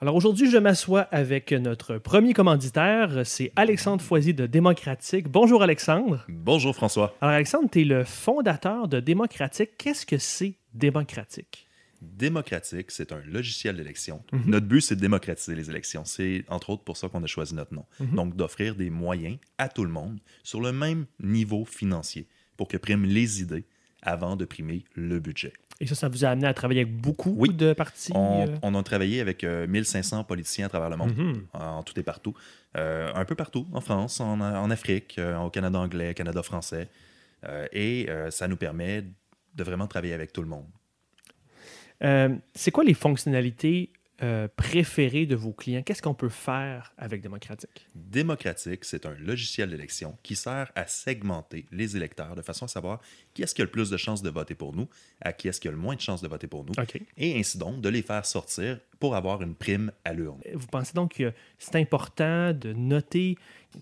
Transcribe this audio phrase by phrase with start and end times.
[0.00, 5.28] Alors aujourd'hui, je m'assois avec notre premier commanditaire, c'est Alexandre Foisy de Démocratique.
[5.28, 6.24] Bonjour Alexandre.
[6.28, 7.16] Bonjour François.
[7.20, 9.70] Alors Alexandre, tu es le fondateur de Démocratique.
[9.76, 11.66] Qu'est-ce que c'est Démocratique?
[12.00, 14.22] Démocratique, c'est un logiciel d'élection.
[14.30, 14.42] Mhm.
[14.46, 16.04] Notre but, c'est de démocratiser les élections.
[16.04, 17.84] C'est entre autres pour ça qu'on a choisi notre nom.
[17.98, 18.14] Mhm.
[18.14, 22.76] Donc, d'offrir des moyens à tout le monde sur le même niveau financier pour que
[22.76, 23.64] priment les idées
[24.02, 25.54] avant de primer le budget.
[25.80, 27.50] Et ça, ça vous a amené à travailler avec beaucoup Oui.
[27.54, 28.10] de partis?
[28.14, 28.56] On, euh?
[28.62, 31.46] on a travaillé avec euh, 1500 politiciens à travers le monde, Mhm.
[31.54, 32.34] en tout et partout.
[32.76, 36.88] Euh, un peu partout, en France, en, en Afrique, euh, au Canada anglais, Canada français.
[37.46, 39.04] Euh, et euh, ça nous permet
[39.54, 40.66] de vraiment travailler avec tout le monde.
[42.02, 43.90] Euh, c'est quoi les fonctionnalités
[44.22, 45.82] euh, préférées de vos clients?
[45.82, 47.86] Qu'est-ce qu'on peut faire avec Démocratique?
[47.94, 53.00] Démocratique, c'est un logiciel d'élection qui sert à segmenter les électeurs de façon à savoir
[53.34, 54.88] qui est-ce qui a le plus de chances de voter pour nous,
[55.20, 56.72] à qui est-ce qui a le moins de chances de voter pour nous,
[57.16, 60.40] et ainsi donc de les faire sortir pour avoir une prime à l'urne.
[60.52, 63.36] Vous pensez donc que c'est important de noter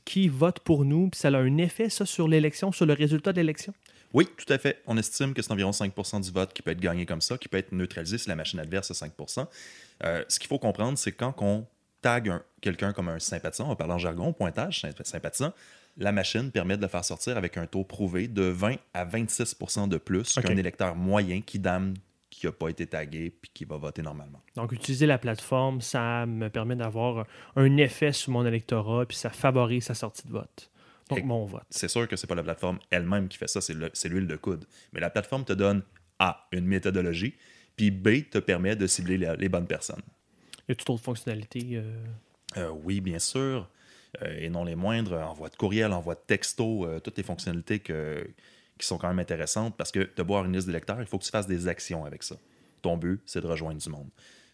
[0.05, 3.33] qui vote pour nous, puis ça a un effet, ça, sur l'élection, sur le résultat
[3.33, 3.73] de l'élection?
[4.13, 4.83] Oui, tout à fait.
[4.87, 7.49] On estime que c'est environ 5% du vote qui peut être gagné comme ça, qui
[7.49, 9.13] peut être neutralisé si la machine adverse a 5
[10.05, 11.67] Euh, Ce qu'il faut comprendre, c'est quand on
[12.03, 15.53] tag un- quelqu'un comme un sympathisant, on va parler en jargon, pointage, symp- sympathisant,
[15.97, 19.89] la machine permet de le faire sortir avec un taux prouvé de 20 à 26%
[19.89, 21.95] de plus qu'un électeur moyen qui dame
[22.29, 24.43] qui n'a pas été tagué puis qui va voter normalement.
[24.57, 29.31] Donc, utiliser la plateforme, ça me permet d'avoir un effet sur mon électorat, puis ça
[29.31, 30.71] favorise sa sortie de vote.
[31.09, 31.63] Donc, Et- mon vote.
[31.71, 34.67] C'est sûr que c'est pas la plateforme elle-même qui fait ça, c'est l'huile de coude.
[34.93, 35.83] Mais la plateforme te donne
[36.19, 37.35] A, une méthodologie,
[37.77, 40.03] puis B, te permet de cibler les, les bonnes personnes.
[40.69, 41.61] Il y a toute autre fonctionnalité.
[41.73, 42.05] euh,
[42.57, 43.69] Euh, oui, bien sûr,
[44.23, 48.27] euh, et non les moindres, envoi de courriel, envoi de texto, toutes les fonctionnalités que-
[48.79, 51.25] qui sont quand même intéressantes parce que de boire une liste d'électeurs, il faut que
[51.25, 52.37] tu fasses des actions avec ça.
[52.83, 54.09] Ton but, c'est de rejoindre du monde.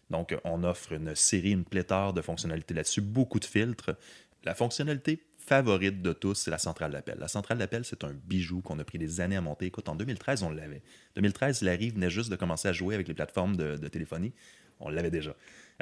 [0.09, 3.95] Donc, on offre une série, une pléthore de fonctionnalités là-dessus, beaucoup de filtres.
[4.43, 7.17] La fonctionnalité favorite de tous, c'est la centrale d'appel.
[7.19, 9.65] La centrale d'appel, c'est un bijou qu'on a pris des années à monter.
[9.65, 10.81] Écoute, en 2013, on l'avait.
[11.15, 14.33] 2013, Larry venait juste de commencer à jouer avec les plateformes de, de téléphonie.
[14.79, 15.35] On l'avait déjà.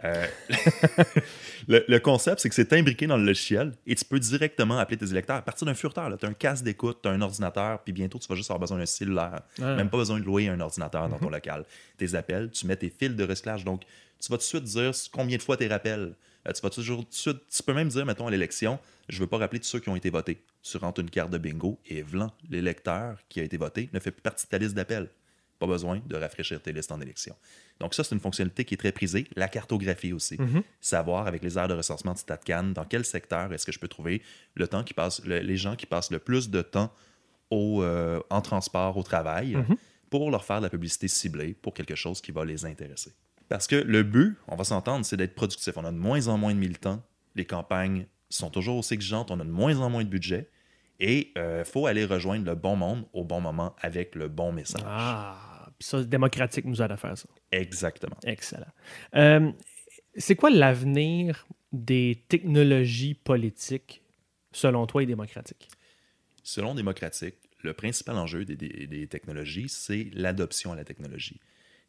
[0.04, 0.26] Euh,
[1.68, 4.98] le, le concept, c'est que c'est imbriqué dans le logiciel et tu peux directement appeler
[4.98, 6.16] tes électeurs à partir d'un furteur.
[6.18, 8.60] Tu as un casque d'écoute, tu as un ordinateur, puis bientôt, tu vas juste avoir
[8.60, 9.42] besoin d'un cellulaire.
[9.62, 9.76] Ah.
[9.76, 11.66] Même pas besoin de louer un ordinateur dans ton local.
[11.98, 13.66] Tes appels, tu mets tes fils de recyclage.
[13.66, 13.84] Donc,
[14.20, 16.14] tu vas tout de suite dire combien de fois tes rappels.
[16.48, 18.80] Euh, tu vas toujours tu peux même dire, mettons, à l'élection,
[19.10, 20.44] je veux pas rappeler tous ceux qui ont été votés.
[20.64, 24.12] Tu rentres une carte de bingo et vlan, l'électeur qui a été voté ne fait
[24.12, 25.10] plus partie de ta liste d'appels.
[25.60, 27.36] Pas besoin de rafraîchir tes listes en élection.
[27.80, 29.28] Donc ça, c'est une fonctionnalité qui est très prisée.
[29.36, 30.36] La cartographie aussi.
[30.40, 30.64] Mhm.
[30.80, 33.88] Savoir avec les aires de recensement de StatCan, dans quel secteur est-ce que je peux
[33.88, 34.24] trouver
[34.56, 36.92] le temps qui passe, le- les gens qui passent le plus de temps
[37.52, 39.76] au, euh, en transport au travail Mhm.
[40.10, 43.14] pour leur faire de la publicité ciblée pour quelque chose qui va les intéresser.
[43.52, 45.76] Parce que le but, on va s'entendre, c'est d'être productif.
[45.76, 47.04] On a de moins en moins de militants.
[47.36, 49.30] Les campagnes sont toujours aussi exigeantes.
[49.30, 50.50] On a de moins en moins de budget.
[51.02, 54.84] Et il faut aller rejoindre le bon monde au bon moment avec le bon message.
[54.86, 57.28] Ah, ça, démocratique nous aide à faire ça.
[57.52, 58.16] Exactement.
[58.24, 58.72] Excellent.
[59.16, 59.52] Euh,
[60.16, 64.02] c'est quoi l'avenir des technologies politiques,
[64.54, 65.68] selon toi, et démocratiques?
[66.44, 71.40] Selon Démocratique, le principal enjeu des, des- des technologies, c'est l'adoption à la technologie.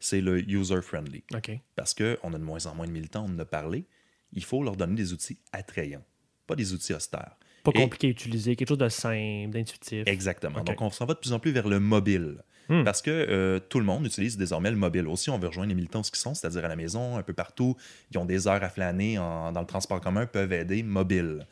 [0.05, 1.23] C'est le user-friendly.
[1.33, 1.51] OK.
[1.77, 3.85] Parce qu'on a de moins en moins de militants, on en a parlé.
[4.33, 6.03] Il faut leur donner des outils attrayants,
[6.45, 7.37] pas des outils austères.
[7.63, 10.03] Pas Et- compliqué à utiliser, quelque chose de simple, d'intuitif.
[10.05, 10.61] Exactement.
[10.61, 12.43] Donc, on s'en va de plus en plus vers le mobile.
[12.67, 12.83] Hmm.
[12.83, 15.07] Parce que euh, tout le monde utilise désormais le mobile.
[15.07, 17.33] Aussi, on veut rejoindre les militants où ils sont, c'est-à-dire à la maison, un peu
[17.33, 17.77] partout.
[18.11, 21.45] Ils ont des heures à flâner en- dans le transport commun, peuvent aider mobile.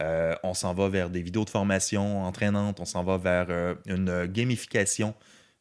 [0.00, 2.78] Euh, on s'en va vers des vidéos de formation entraînantes.
[2.78, 5.14] On s'en va vers euh, une gamification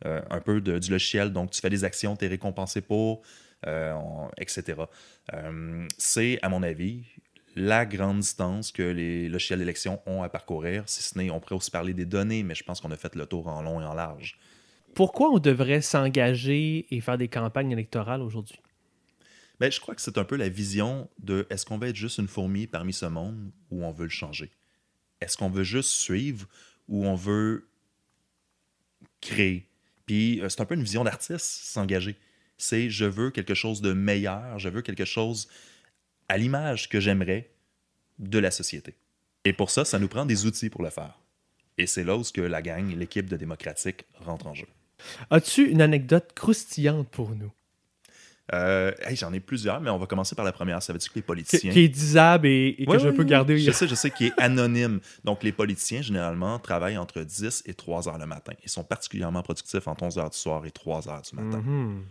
[0.06, 1.32] euh, un peu de- du logiciel.
[1.32, 3.22] Donc, tu fais des actions, tu es récompensé pour,
[3.66, 4.90] euh, on- etc.
[5.34, 7.04] Euh, c'est, à mon avis,
[7.56, 10.84] la grande distance que les logiciels d'élection ont à parcourir.
[10.86, 13.16] Si ce n'est, on pourrait aussi parler des données, mais je pense qu'on a fait
[13.16, 14.38] le tour en long et en large.
[14.94, 18.60] Pourquoi on devrait s'engager et faire des campagnes électorales aujourd'hui?
[19.60, 22.20] Ben, je crois que c'est un peu la vision de est-ce qu'on veut être juste
[22.20, 24.52] une fourmi parmi ce monde ou on veut le changer?
[25.20, 26.48] Est-ce qu'on veut juste suivre
[26.88, 27.68] ou on veut
[29.20, 29.68] créer?
[30.08, 32.16] Puis euh, c'est un peu une vision d'artiste, s'engager.
[32.58, 35.48] C'est je veux quelque chose de meilleur, je veux quelque chose
[36.28, 37.52] à l'image que j'aimerais
[38.18, 38.96] de la société.
[39.46, 41.20] Et pour ça, ça nous prend des outils pour le faire.
[41.78, 44.66] Et c'est là où que la gang, l'équipe de démocratique rentre en jeu.
[45.30, 47.52] As-tu une anecdote croustillante pour nous?
[48.54, 50.82] Euh, hey, J'en ai plusieurs, mais on va commencer par la première.
[50.82, 51.72] Ça veut dire que les politiciens...
[51.72, 53.58] qui est disable et, et que je peux garder.
[53.58, 55.00] Je sais, je sais, qui est anonyme.
[55.24, 58.54] Donc, les politiciens, généralement, travaillent entre 10 et 3 heures le matin.
[58.64, 61.62] Ils sont particulièrement productifs entre 11 heures du soir et 3 heures du matin.
[61.62, 62.04] Mhm.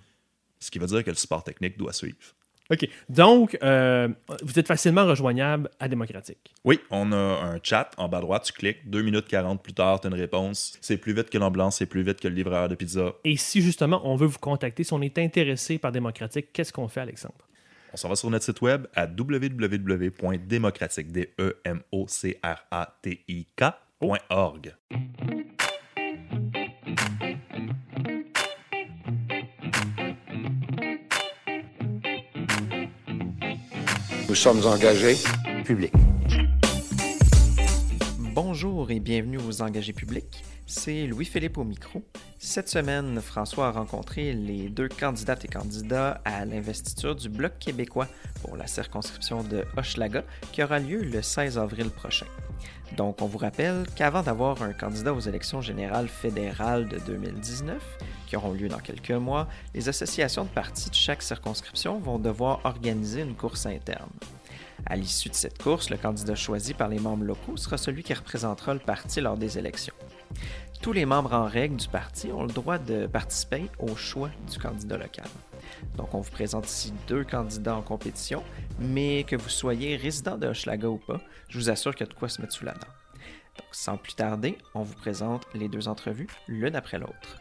[0.59, 2.17] Ce qui veut dire que le support technique doit suivre.
[2.71, 2.89] OK.
[3.09, 4.09] Donc, euh,
[4.43, 6.53] vous êtes facilement rejoignable à Démocratique.
[6.65, 9.73] Oui, on a un chat en bas à droite, tu cliques, 2 minutes 40 plus
[9.73, 10.77] tard, tu as une réponse.
[10.81, 13.13] C'est plus vite que l'ambulance, c'est plus vite que le livreur de pizza.
[13.25, 16.89] Et si justement on veut vous contacter, si on est intéressé par Démocratique, qu'est-ce qu'on
[16.89, 17.35] fait, Alexandre?
[17.93, 21.07] On s'en va sur notre site web à www.démocratique,
[34.37, 35.25] sommes engagés.
[35.65, 36.06] public.
[38.37, 40.45] Bonjour et bienvenue aux engagés publics.
[40.67, 42.03] C'est Louis-Philippe au micro.
[42.39, 48.09] Cette semaine, François a rencontré les deux candidates et candidats à l'investiture du Bloc québécois
[48.43, 50.23] pour la circonscription de Hochelaga
[50.53, 52.27] qui aura lieu le 16 avril prochain.
[52.99, 57.83] Donc, on vous rappelle qu'avant d'avoir un candidat aux élections générales fédérales de 2019,
[58.27, 62.61] qui auront lieu dans quelques mois, les associations de partis de chaque circonscription vont devoir
[62.65, 64.11] organiser une course interne.
[64.85, 68.13] À l'issue de cette course, le candidat choisi par les membres locaux sera celui qui
[68.13, 69.95] représentera le parti lors des élections.
[70.83, 74.59] Tous les membres en règle du parti ont le droit de participer au choix du
[74.59, 75.27] candidat local.
[75.97, 78.43] Donc, on vous présente ici deux candidats en compétition,
[78.79, 82.13] mais que vous soyez résident de Hochelaga ou pas, je vous assure qu'il y a
[82.13, 82.87] de quoi se mettre sous la dent.
[83.59, 87.41] Donc, sans plus tarder, on vous présente les deux entrevues l'une après l'autre.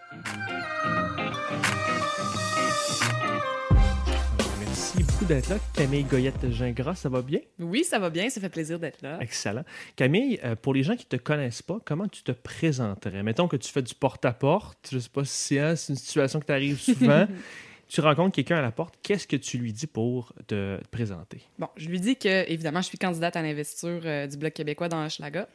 [5.16, 5.60] Merci beaucoup d'être là.
[5.74, 7.40] Camille Goyette-Gingras, ça va bien?
[7.58, 9.18] Oui, ça va bien, ça fait plaisir d'être là.
[9.22, 9.64] Excellent.
[9.96, 13.24] Camille, euh, pour les gens qui ne te connaissent pas, comment tu te présenterais?
[13.24, 14.90] Mettons que tu fais du porte-à-porte.
[14.92, 17.28] Je ne sais pas si hein, c'est une situation qui t'arrive souvent.
[17.88, 18.96] tu rencontres quelqu'un à la porte.
[19.02, 21.40] Qu'est-ce que tu lui dis pour te présenter?
[21.60, 24.90] Bon, je lui dis que, évidemment, je suis candidate à l'investiture euh, du Bloc québécois
[24.90, 25.48] dans Hochelaga.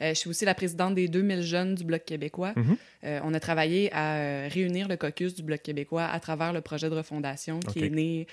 [0.00, 2.52] Euh, je suis aussi la présidente des 2000 jeunes du Bloc québécois.
[2.56, 2.76] Mhm.
[3.04, 6.60] Euh, on a travaillé à euh, réunir le caucus du Bloc québécois à travers le
[6.60, 8.26] projet de refondation qui est né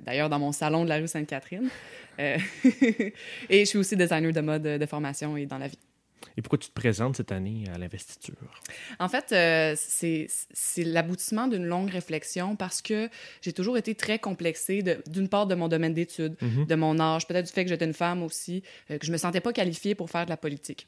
[0.00, 1.68] d'ailleurs dans mon salon de la rue Sainte-Catherine.
[2.18, 2.40] Et
[3.50, 5.78] je suis aussi designer de mode de formation et dans la vie.
[6.36, 8.34] Et pourquoi tu te présentes cette année à l'investiture?
[8.98, 13.08] En fait, euh, c'est l'aboutissement d'une longue réflexion parce que
[13.42, 16.66] j'ai toujours été très complexée, d'une part de mon domaine d'études, Mhm.
[16.66, 19.16] de mon âge, peut-être du fait que j'étais une femme aussi, euh, que je me
[19.16, 20.86] sentais pas qualifiée pour faire de la politique.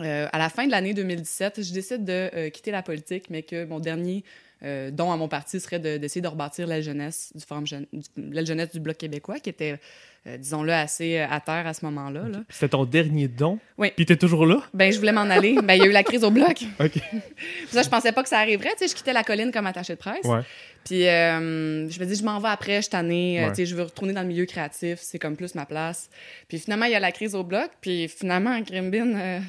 [0.00, 3.64] Euh, à la fin de l'année 2017, je décide de quitter la politique, mais que
[3.64, 4.22] mon dernier
[4.62, 7.86] euh, don à mon parti serait de- d'essayer de, rebâtir l'aile jeunesse du Forum jeune-
[7.92, 8.02] du-
[8.32, 9.78] l'aile jeunesse du Bloc québécois, qui était,
[10.26, 12.28] euh, disons-le, assez euh, à terre à ce moment-là.
[12.28, 12.38] là.
[12.48, 13.58] C'était ton dernier don?
[13.76, 13.92] Oui.
[13.94, 14.60] Puis t'es toujours là?
[14.74, 15.56] Ben, je voulais m'en aller.
[15.62, 16.62] Ben, il y a eu la crise au Bloc.
[16.80, 16.98] OK.
[17.68, 18.70] Ça, je pensais pas que ça arriverait.
[18.72, 20.24] Tu sais, je quittais la colline comme attachée de presse.
[20.24, 20.40] Ouais.
[20.84, 23.48] Puis euh, je me dis, je m'en vais après, je Ouais.
[23.50, 24.98] tu sais, je veux retourner dans le milieu créatif.
[25.02, 26.08] C'est comme plus ma place.
[26.48, 27.70] Puis finalement, il y a la crise au bloc.
[27.80, 29.40] Puis finalement, en Grimbin,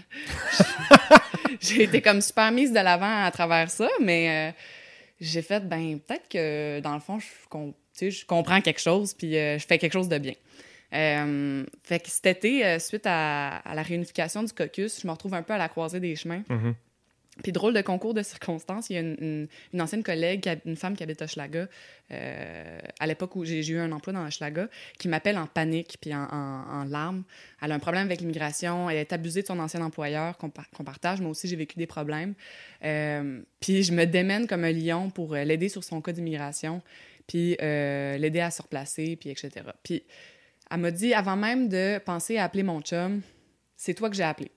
[1.61, 3.87] j'ai été comme super mise de l'avant à travers ça.
[4.01, 4.53] Mais
[5.19, 9.13] j'ai fait, ben, peut-être que dans le fond, je, com- je comprends quelque chose.
[9.13, 10.33] Puis euh, je fais quelque chose de bien.
[10.93, 15.33] Euh, fait que cet été, euh, suite à, la réunification du caucus, je me retrouve
[15.33, 16.43] un peu à la croisée des chemins.
[16.49, 16.75] Mhm.
[17.43, 19.47] Puis drôle de concours de circonstances, il y a une,
[19.79, 21.67] ancienne collègue, une femme qui habite à Hochelaga,
[22.11, 26.13] euh, à l'époque où j'ai eu un emploi dans Hochelaga, qui m'appelle en panique puis
[26.13, 27.23] en, larmes.
[27.61, 30.69] Elle a un problème avec l'immigration, elle est abusée de son ancien employeur qu'on par-
[30.71, 31.21] qu'on partage.
[31.21, 32.33] Moi aussi, j'ai vécu des problèmes.
[32.83, 36.81] Euh, puis je me démène comme un lion pour euh, l'aider sur son cas d'immigration,
[37.27, 39.51] puis l'aider à se replacer, puis etc.
[39.83, 40.03] Puis
[40.71, 43.21] elle m'a dit, avant même de penser à appeler mon chum,
[43.75, 44.51] c'est toi que j'ai appelé.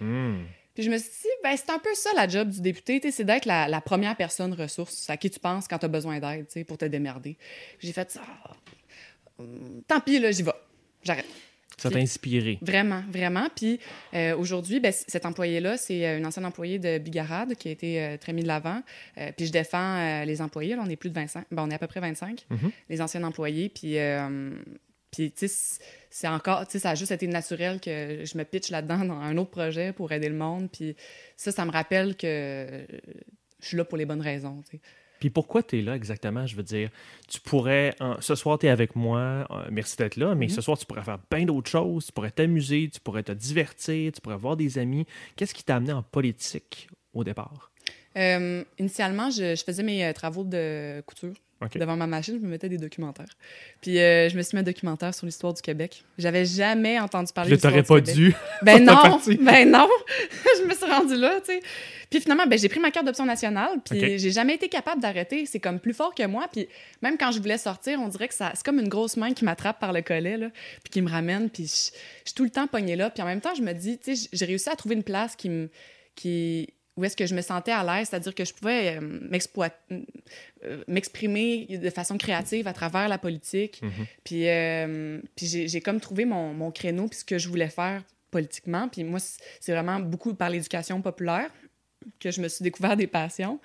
[0.00, 0.44] Hmm.
[0.74, 3.24] Puis je me suis dit, ben, c'est un peu ça la job du député, c'est
[3.24, 6.46] d'être la, la première personne ressource à qui tu penses quand tu as besoin d'aide,
[6.66, 7.36] pour te démerder.
[7.78, 8.20] J'ai fait ça.
[9.38, 10.52] Hum, Tant pis, là, j'y vais.
[11.02, 11.26] J'arrête.
[11.78, 12.58] Ça t'a inspiré.
[12.62, 13.48] Vraiment, vraiment.
[13.56, 13.80] Puis
[14.14, 18.00] euh, aujourd'hui, ben, cet employé-là, c'est euh, une ancienne employée de Bigarade qui a été
[18.00, 18.82] euh, très mis de l'avant.
[19.36, 20.76] Puis je défends les employés.
[20.76, 21.46] Là, on est plus de 25.
[21.50, 22.70] Ben, on est à peu près 25, Mhm.
[22.88, 23.68] les anciens employés.
[23.68, 23.96] Puis,
[25.12, 25.78] puis tu sais,
[26.10, 29.20] c'est encore, tu sais, ça a juste été naturel que je me pitche là-dedans dans
[29.20, 30.68] un autre projet pour aider le monde.
[30.72, 30.96] Puis
[31.36, 32.84] ça, ça me rappelle que
[33.60, 34.62] je suis là pour les bonnes raisons.
[34.68, 34.82] tu sais.
[35.20, 36.46] Puis pourquoi tu es là exactement?
[36.46, 36.90] Je veux dire,
[37.28, 37.94] tu pourrais.
[38.18, 39.46] ce soir, tu es avec moi.
[39.50, 40.34] euh, merci d'être là.
[40.34, 40.50] Mais Mhm.
[40.52, 42.06] ce soir, tu pourrais faire plein d'autres choses.
[42.06, 42.90] Tu pourrais t'amuser.
[42.92, 44.10] Tu pourrais te divertir.
[44.12, 45.06] Tu pourrais voir des amis.
[45.36, 47.70] Qu'est-ce qui t'a amené en politique au départ?
[48.16, 51.34] Euh, initialement, je, je faisais mes euh, travaux de couture.
[51.74, 53.26] Devant ma machine, je me mettais des documentaires.
[53.80, 56.04] Puis euh, je me suis mis un documentaire sur l'histoire du Québec.
[56.18, 58.14] J'avais jamais entendu parler Je de l'histoire t'aurais du pas Québec.
[58.14, 58.34] dû.
[58.62, 59.88] Ben T'as non, ben non.
[60.58, 61.60] je me suis rendue là, tu sais.
[62.10, 64.18] Puis finalement, ben, j'ai pris ma carte d'option nationale, puis OK.
[64.18, 65.46] j'ai jamais été capable d'arrêter.
[65.46, 66.46] C'est comme plus fort que moi.
[66.52, 66.68] Puis
[67.00, 69.44] même quand je voulais sortir, on dirait que ça, c'est comme une grosse main qui
[69.44, 70.48] m'attrape par le collet, là,
[70.84, 71.48] puis qui me ramène.
[71.48, 73.08] Puis je, je suis tout le temps pognée là.
[73.10, 75.34] Puis en même temps, je me dis, tu sais, j'ai réussi à trouver une place
[75.36, 75.70] qui me,
[76.14, 79.28] qui où est-ce que je me sentais à l'aise, c'est-à-dire que je pouvais euh,
[80.64, 83.80] euh, m'exprimer de façon créative à travers la politique.
[83.82, 84.06] Mhm.
[84.24, 88.02] Puis, euh, puis j'ai, comme trouvé mon, mon créneau, puis ce que je voulais faire
[88.30, 88.88] politiquement.
[88.88, 89.20] Puis moi,
[89.60, 91.50] c'est vraiment beaucoup par l'éducation populaire
[92.18, 93.60] que je me suis découvert des passions,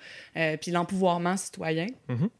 [0.60, 1.86] puis l'empouvoirment citoyen.
[2.08, 2.30] Mhm.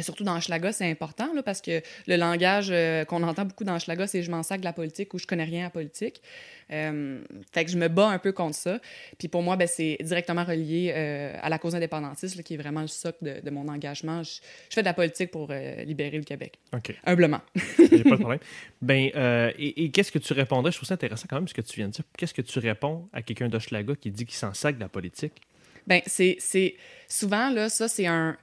[0.00, 3.78] Surtout dans Schlaga, c'est important là, parce que le langage euh, qu'on entend beaucoup dans
[3.78, 6.22] Schlaga, c'est je m'en sac de la politique ou je connais rien à la politique.
[6.70, 7.20] Euh,
[7.52, 8.80] fait que je me bats un peu contre ça.
[9.18, 12.56] Puis pour moi, ben, c'est directement relié euh, à la cause indépendantiste, là, qui est
[12.56, 14.22] vraiment le socle de, de mon engagement.
[14.22, 15.52] Je, je fais de la politique pour
[15.84, 16.58] libérer le Québec.
[16.72, 16.94] OK.
[17.04, 17.40] Humblement.
[17.78, 18.40] J'ai pas de problème.
[18.80, 19.10] Ben,
[19.58, 20.72] et, et qu'est-ce que tu répondrais?
[20.72, 22.04] Je trouve ça intéressant quand même ce que tu viens de dire.
[22.16, 25.42] Qu'est-ce que tu réponds à quelqu'un d'Hochelaga qui dit qu'il s'en sac de la politique?
[25.86, 26.76] Ben, c'est, c'est
[27.08, 28.36] souvent, là, ça, c'est un.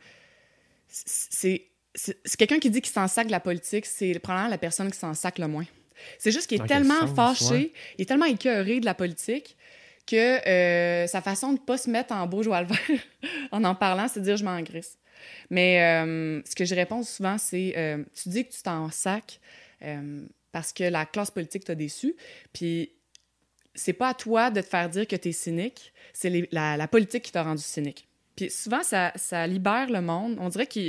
[0.89, 1.67] C'est,
[2.37, 5.13] quelqu'un qui dit qu'il s'en sac de la politique, c'est probablement la personne qui s'en
[5.13, 5.65] sac le moins.
[6.17, 7.73] C'est juste qu'il est tellement sens, fâché, ouais?
[7.97, 9.57] il est tellement écœuré de la politique
[10.07, 12.99] que euh, sa façon de pas se mettre en beau joie le vert
[13.51, 14.97] en en parlant, c'est de dire je m'en grisse.
[15.49, 18.89] Mais euh, ce que je réponds souvent, c'est euh, tu dis que tu t'en
[19.81, 22.15] euh, parce que la classe politique t'a déçu,
[22.53, 22.91] puis
[23.75, 27.23] c'est pas à toi de te faire dire que tu es cynique, c'est la politique
[27.23, 28.08] qui t'a rendu cynique.
[28.39, 30.37] Puis souvent, ça, ça libère le monde.
[30.39, 30.79] On dirait que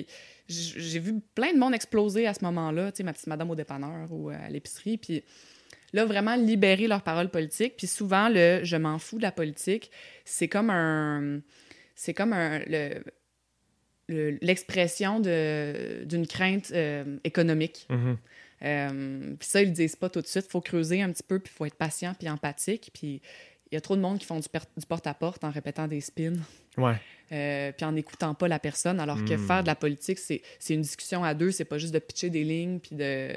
[0.48, 3.56] j'ai vu plein de monde exploser à ce moment-là, tu sais, ma petite madame au
[3.56, 5.24] dépanneur ou à l'épicerie, puis
[5.92, 7.76] là, vraiment libérer leurs paroles politiques.
[7.76, 9.90] Puis souvent, le «je m'en fous de la politique»,
[10.24, 11.40] c'est comme un...
[11.96, 12.60] C'est comme un...
[12.66, 13.02] le-
[14.08, 17.86] le- l'expression de- d'une crainte euh, économique.
[17.90, 18.16] Mhm.
[18.62, 20.46] Euh, puis ça, ils le disent pas tout de suite.
[20.46, 22.90] Il faut creuser un petit peu, puis il faut être patient, puis empathique.
[22.92, 23.22] Puis
[23.70, 26.00] il y a trop de monde qui font du, per- du porte-à-porte en répétant des
[26.00, 26.32] spins,
[26.76, 26.94] Ouais.
[27.32, 29.00] Euh, puis en n'écoutant pas la personne.
[29.00, 29.46] Alors que Mm.
[29.46, 31.50] faire de la politique, c'est une discussion à deux.
[31.50, 33.32] C'est pas juste de pitcher des lignes, puis de...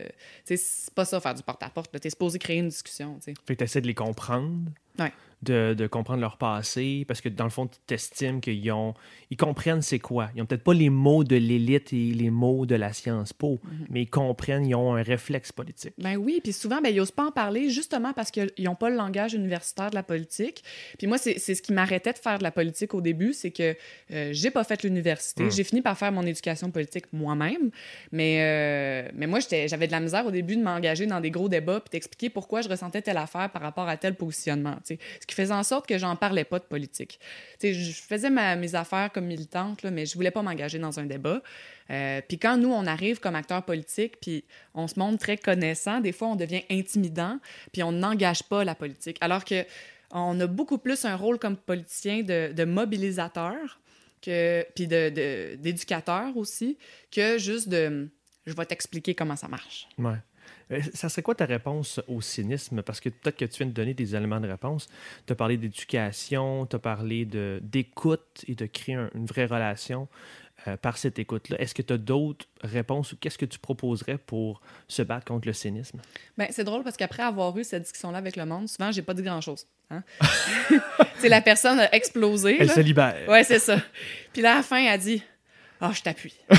[0.45, 1.91] Tu sais, c'est pas ça, faire du porte-à-porte.
[1.99, 3.33] Tu es supposé créer une discussion, tu sais.
[3.45, 4.59] Fait que tu essaies de les comprendre.
[4.99, 5.11] Ouais.
[5.41, 8.93] De, de comprendre leur passé, parce que dans le fond, tu t'estimes qu'ils ont,
[9.29, 10.29] ils comprennent c'est quoi.
[10.37, 13.59] Ils ont peut-être pas les mots de l'élite et les mots de la science po,
[13.61, 13.87] Mhm.
[13.89, 15.95] mais ils comprennent, ils ont un réflexe politique.
[15.97, 18.89] Ben oui, puis souvent, ben, ils n'osent pas en parler justement parce qu'ils n'ont pas
[18.89, 20.63] le langage universitaire de la politique.
[20.97, 23.51] Puis moi, c'est c'est ce qui m'arrêtait de faire de la politique au début, c'est
[23.51, 23.75] que
[24.11, 25.43] euh, j'ai pas fait l'université.
[25.43, 25.51] Mm.
[25.51, 27.71] J'ai fini par faire mon éducation politique moi-même.
[28.11, 31.49] Mais, euh, mais moi, j'avais de la misère au début de m'engager dans des gros
[31.49, 34.77] débats puis d'expliquer pourquoi je ressentais telle affaire par rapport à tel positionnement.
[34.83, 37.19] Ce qui faisait en sorte que j'en parlais pas de politique.
[37.61, 41.05] Je faisais ma- mes affaires comme militante, là, mais je voulais pas m'engager dans un
[41.05, 41.41] débat.
[41.89, 45.99] Euh, puis quand nous, on arrive comme acteurs politiques, puis on se montre très connaissant,
[45.99, 47.39] des fois, on devient intimidant,
[47.71, 49.17] puis on n'engage pas la politique.
[49.21, 49.65] Alors que
[50.13, 53.79] on a beaucoup plus un rôle comme politicien de, de mobilisateur,
[54.21, 56.77] que, puis de- de- d'éducateur aussi,
[57.11, 58.09] que juste de
[58.45, 59.87] je vais t'expliquer comment ça marche.
[59.97, 60.17] Ouais.
[60.71, 62.81] Euh, Ça serait quoi ta réponse au cynisme?
[62.81, 64.87] Parce que peut-être que tu viens de donner des éléments de réponse.
[65.25, 69.45] Tu as parlé d'éducation, tu as parlé de- d'écoute et de créer un- une vraie
[69.45, 70.07] relation
[70.67, 71.59] euh, par cette écoute-là.
[71.59, 75.47] Est-ce que tu as d'autres réponses ou qu'est-ce que tu proposerais pour se battre contre
[75.47, 75.99] le cynisme?
[76.37, 79.13] Ben, c'est drôle parce qu'après avoir eu cette discussion-là avec le monde, souvent, j'ai pas
[79.13, 79.65] dit grand-chose.
[79.93, 80.03] Hein?
[81.19, 82.57] c'est la personne a explosé.
[82.59, 82.73] Elle là.
[82.73, 83.29] se libère.
[83.29, 83.77] Ouais, c'est ça.
[84.31, 85.21] Puis là, à la fin, elle dit
[85.81, 86.35] Ah, je t'appuie.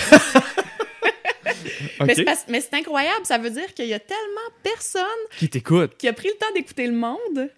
[2.49, 3.25] Mais c'est incroyable.
[3.25, 5.03] Ça veut dire qu'il y a tellement personne
[5.38, 5.97] Qui t'écoute?
[5.97, 7.50] qui a pris le temps d'écouter le monde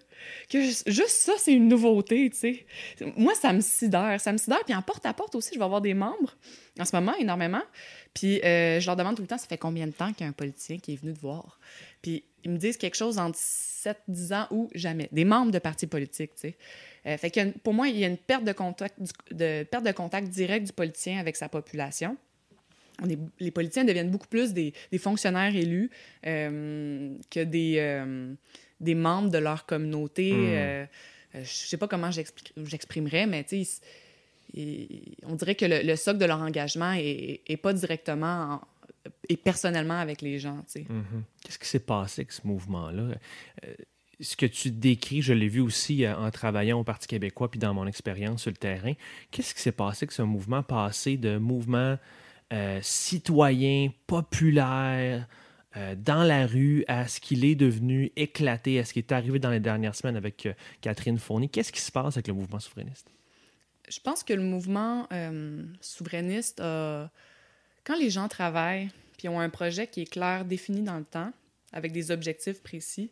[0.49, 2.65] que ju- juste ça, c'est une nouveauté, tu sais.
[3.17, 4.19] Moi, ça me sidère.
[4.19, 4.63] Ça me sidère.
[4.65, 6.35] Puis en porte-à-porte aussi, je vais avoir des membres
[6.79, 7.61] en ce moment, énormément.
[8.13, 10.23] Puis euh, je leur demande tout le temps, ça fait combien de temps qu'il y
[10.25, 11.59] a un politicien qui est venu te voir?
[12.07, 15.09] Puis ils me disent quelque chose entre 7, 10 ans ou jamais.
[15.11, 16.55] Des membres de partis politiques, tu sais.
[17.05, 18.97] Euh, fait que pour moi, il y a une perte de contact,
[19.31, 22.15] de, perte de contact direct du politicien avec sa population.
[23.03, 25.89] On est- les politiciens deviennent beaucoup plus des, des fonctionnaires élus
[26.25, 28.33] euh, que des, euh,
[28.79, 30.31] des membres de leur communauté.
[30.33, 30.85] Euh,
[31.33, 33.81] je sais pas comment j'exprimerais, mais tu sais,
[35.25, 38.61] on dirait que le, le socle de leur engagement est, est pas directement en-
[39.29, 40.63] et personnellement avec les gens.
[40.67, 40.85] sais.
[40.89, 41.23] Mhm.
[41.43, 43.15] Qu'est-ce qui s'est passé avec ce mouvement-là?
[43.65, 43.73] Euh,
[44.19, 47.59] ce que tu décris, je l'ai vu aussi euh, en travaillant au Parti québécois puis
[47.59, 48.93] dans mon expérience sur le terrain.
[49.31, 51.97] Qu'est-ce qui s'est passé avec ce mouvement passé de mouvement
[52.53, 55.27] euh, citoyen, populaire,
[55.97, 59.51] dans la rue, à ce qu'il est devenu éclaté, à ce qui est arrivé dans
[59.51, 60.47] les dernières semaines avec
[60.81, 61.49] Catherine Fournier?
[61.49, 63.11] Qu'est-ce qui se passe avec le mouvement souverainiste?
[63.87, 65.07] Je pense que le mouvement
[65.81, 67.11] souverainiste a-
[67.87, 71.31] Quand les gens travaillent puis ont un projet qui est clair, défini dans le temps,
[71.71, 73.11] avec des objectifs précis,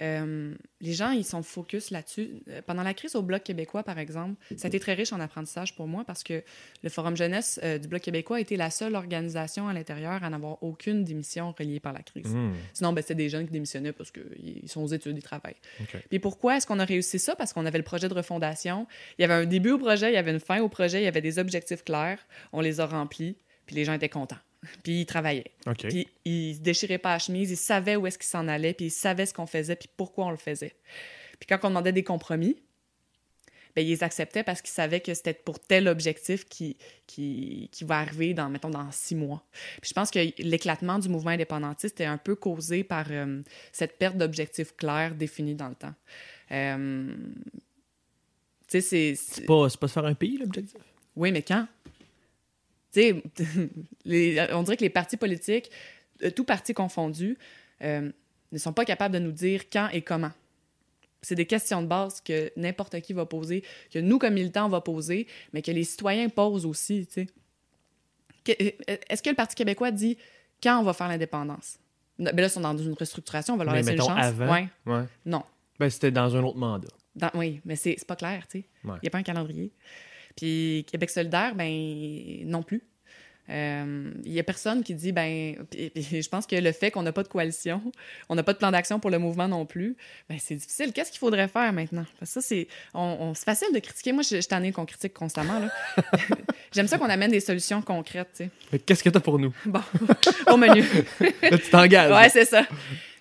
[0.00, 2.42] euh, les gens, ils sont focus là-dessus.
[2.48, 5.20] Euh, Pendant la crise au Bloc québécois, par exemple, ça a été très riche en
[5.20, 6.42] apprentissage pour moi parce que
[6.82, 10.30] le Forum jeunesse euh, du Bloc québécois a été la seule organisation à l'intérieur à
[10.30, 12.34] n'avoir aucune démission reliée par la crise.
[12.34, 12.52] Hmm.
[12.72, 15.60] Sinon, ben, c'était des jeunes qui démissionnaient parce qu'ils sont aux études, ils travaillent.
[15.80, 15.96] OK.
[16.08, 17.36] Puis pourquoi est-ce qu'on a réussi ça?
[17.36, 18.86] Parce qu'on avait le projet de refondation.
[19.18, 21.04] Il y avait un début au projet, il y avait une fin au projet, il
[21.04, 22.18] y avait des objectifs clairs.
[22.52, 23.36] On les a remplis,
[23.72, 24.36] puis les gens étaient contents.
[24.84, 25.50] Puis ils travaillaient.
[25.88, 28.86] Puis ils se déchiraient pas la chemise, ils savaient où est-ce qu'ils s'en allaient, puis
[28.86, 30.74] ils savaient ce qu'on faisait, puis pourquoi on le faisait.
[31.40, 32.56] Puis quand on demandait des compromis,
[33.74, 36.76] ben, ils les acceptaient parce qu'ils savaient que c'était pour tel objectif qui,
[37.08, 39.42] qui, qui va arriver dans, mettons, dans six mois.
[39.80, 43.98] Puis je pense que l'éclatement du mouvement indépendantiste est un peu causé par euh, cette
[43.98, 45.94] perte d'objectifs clairs définis dans le temps.
[46.52, 47.12] Euh,
[48.68, 50.80] tu sais, c'est- pas, c'est pas se faire un pays, l'objectif?
[51.16, 51.66] Oui, mais quand?
[52.92, 53.22] Tu sais,
[54.04, 55.70] les- on dirait que les partis politiques,
[56.22, 57.38] euh, tous partis confondus,
[57.82, 58.10] euh,
[58.52, 60.32] ne sont pas capables de nous dire quand et comment.
[61.22, 64.68] C'est des questions de base que n'importe qui va poser, que nous, comme militants, on
[64.68, 67.24] va poser, mais que les citoyens posent aussi, euh,
[69.08, 70.18] Est-ce que le Parti québécois dit
[70.62, 71.78] quand on va faire l'indépendance?
[72.18, 74.10] Ben là, ils sont dans une restructuration, on va leur Mais laisser une chance.
[74.18, 74.52] avant.
[74.52, 74.68] Ouais.
[74.86, 75.04] Ouais.
[75.24, 75.42] Non.
[75.78, 76.88] Ben, c'était dans un autre mandat.
[77.16, 78.64] Dans- oui, mais c'est c'est pas clair, tu sais.
[78.84, 78.96] Il Ouais.
[79.02, 79.72] n'y a pas un calendrier.
[80.36, 81.68] Puis Québec solidaire, ben
[82.46, 82.82] non plus.
[83.50, 87.10] Euh, Il y a personne qui dit, ben, je pense que le fait qu'on n'a
[87.12, 87.82] pas de coalition,
[88.28, 89.96] on n'a pas de plan d'action pour le mouvement non plus,
[90.30, 90.92] ben c'est difficile.
[90.92, 92.06] Qu'est-ce qu'il faudrait faire maintenant?
[92.22, 94.12] Ça, c'est on, on- c'est facile de critiquer.
[94.12, 95.58] Moi, je, je suis tannée qu'on critique constamment.
[95.58, 95.68] là.
[96.72, 99.52] J'aime ça qu'on amène des solutions concrètes, tu que Qu'est-ce que t'as pour nous?
[99.66, 99.82] Bon,
[100.50, 100.82] au menu.
[101.42, 102.12] Là, tu t'engages.
[102.12, 102.64] Ouais, c'est ça.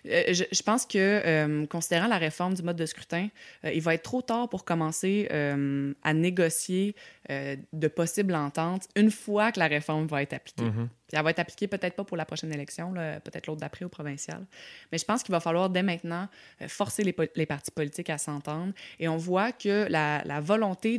[0.05, 3.29] Euh, je, je pense que, euh, considérant la réforme du mode de scrutin,
[3.65, 6.95] euh, il va être trop tard pour commencer euh, à négocier
[7.29, 10.65] de possibles ententes une fois que la réforme va être appliquée.
[11.07, 13.89] Puis elle va être appliquée peut-être pas pour la prochaine élection, peut-être l'autre d'après au
[13.89, 14.45] provincial.
[14.91, 16.27] Mais je pense qu'il va falloir dès maintenant
[16.67, 18.73] forcer les, po- les partis politiques à s'entendre.
[18.99, 20.97] Et on voit que la, la volonté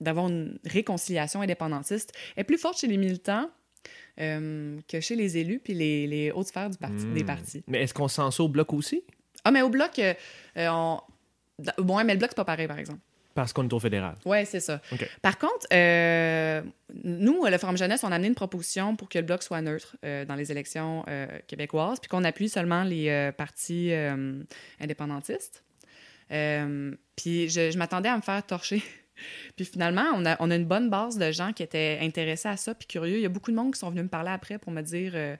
[0.00, 3.50] d'avoir une réconciliation indépendantiste est plus forte chez les militants
[4.20, 7.26] euh, que chez les élus puis les, les hautes sphères du parti, des Hmm.
[7.26, 7.62] partis.
[7.66, 9.02] Mais est-ce qu'on sent ça au bloc aussi?
[9.44, 10.14] Ah, mais au bloc, euh,
[10.56, 11.00] euh, on...
[11.78, 13.00] Bon, mais le bloc, c'est pas pareil, par exemple.
[13.34, 14.14] Parce qu'on est au fédéral.
[14.24, 14.80] Oui, c'est ça.
[15.20, 16.62] Par contre, euh,
[17.02, 19.96] nous, le Forum Jeunesse, on a amené une proposition pour que le Bloc soit neutre
[20.04, 23.92] euh, dans les élections euh, québécoises, puis qu'on appuie seulement les partis
[24.80, 25.64] indépendantistes.
[26.28, 28.82] Puis je, je m'attendais à me faire torcher.
[29.56, 32.74] puis finalement, on a, on une bonne base de gens qui étaient intéressés à ça,
[32.74, 33.16] puis curieux.
[33.16, 35.12] Il y a beaucoup de monde qui sont venus me parler après pour me dire
[35.14, 35.36] euh,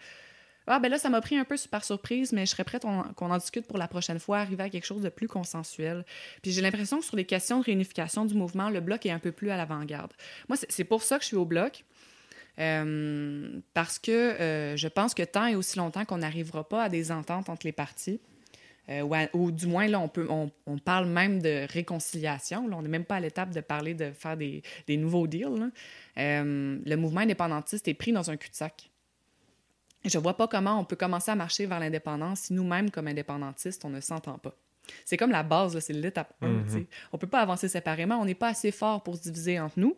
[0.66, 3.02] Ah, ben là, ça m'a pris un peu par surprise, mais je serais prête on-
[3.14, 6.04] qu'on en discute pour la prochaine fois, arriver à quelque chose de plus consensuel.
[6.42, 9.18] Puis j'ai l'impression que sur les questions de réunification du mouvement, le bloc est un
[9.18, 10.12] peu plus à l'avant-garde.
[10.48, 11.84] Moi, c'est- c'est pour ça que je suis au bloc.
[12.60, 16.88] euh, parce que euh, je pense que tant et aussi longtemps qu'on n'arrivera pas à
[16.88, 18.20] des ententes entre les partis,
[18.90, 22.68] euh, ou, à- ou du moins, là, on, peut, on, on parle même de réconciliation.
[22.68, 25.48] Là, on n'est même pas à l'étape de parler de faire des, des nouveaux deals.
[25.58, 25.68] là.
[26.18, 28.90] Euh, le mouvement indépendantiste est pris dans un cul-de-sac.
[30.04, 33.84] Je vois pas comment on peut commencer à marcher vers l'indépendance si nous-mêmes, comme indépendantistes,
[33.86, 34.54] on ne s'entend pas.
[35.06, 36.46] C'est comme la base, c'est l'étape 1.
[36.46, 36.84] Mhm.
[37.12, 39.96] On peut pas avancer séparément, on n'est pas assez fort pour se diviser entre nous,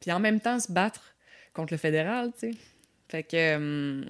[0.00, 1.14] puis en même temps se battre
[1.52, 2.58] contre le fédéral, tu sais.
[3.08, 4.04] Fait que hum,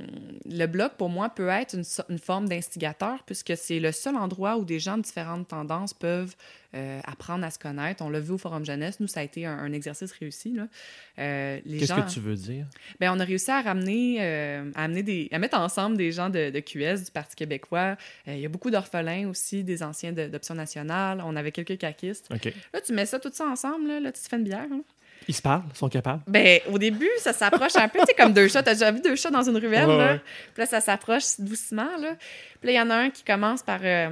[0.47, 4.57] le bloc, pour moi, peut être une, une forme d'instigateur, puisque c'est le seul endroit
[4.57, 6.35] où des gens de différentes tendances peuvent
[6.75, 8.03] euh, apprendre à se connaître.
[8.03, 8.99] On l'a vu au Forum Jeunesse.
[9.01, 10.53] Nous, ça a été un, un exercice réussi.
[10.53, 10.67] Là.
[11.19, 12.67] Euh, les Qu'est-ce gens, que tu veux dire?
[12.99, 16.31] ben, on a réussi à ramener, euh, à, amener des, à mettre ensemble des gens
[16.31, 17.97] de, de QS, du Parti québécois.
[18.29, 21.23] Euh, Il y a beaucoup d'orphelins aussi, des anciens de- d'Option nationale.
[21.25, 22.29] On avait quelques caquistes.
[22.73, 24.69] Là, tu mets ça tout ça ensemble, là, là tu te fais une bière.
[24.69, 24.77] là.
[25.29, 26.23] Ils se parlent, ils sont capables.
[26.29, 28.63] Ben, au début, ça s'approche un peu, tu sais, comme deux chats.
[28.63, 30.13] T'as déjà vu deux chats dans une ruelle, Ouais, là?
[30.13, 30.21] ouais.
[30.55, 32.15] Puis là, ça s'approche doucement, là.
[32.61, 34.11] Puis là, il y en a un qui commence par euh,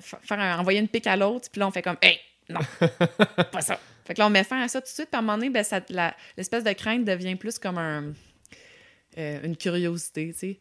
[0.00, 1.48] fa- faire un- envoyer une pique à l'autre.
[1.52, 2.18] Puis là, on fait comme, hey,
[2.48, 2.60] non,
[3.52, 3.78] pas ça.
[4.04, 5.08] Fait que là, on met fin à ça tout de suite.
[5.10, 5.64] Puis à un moment donné, ben,
[6.36, 8.12] l'espèce de crainte devient plus comme un,
[9.18, 10.58] euh, une curiosité, tu sais.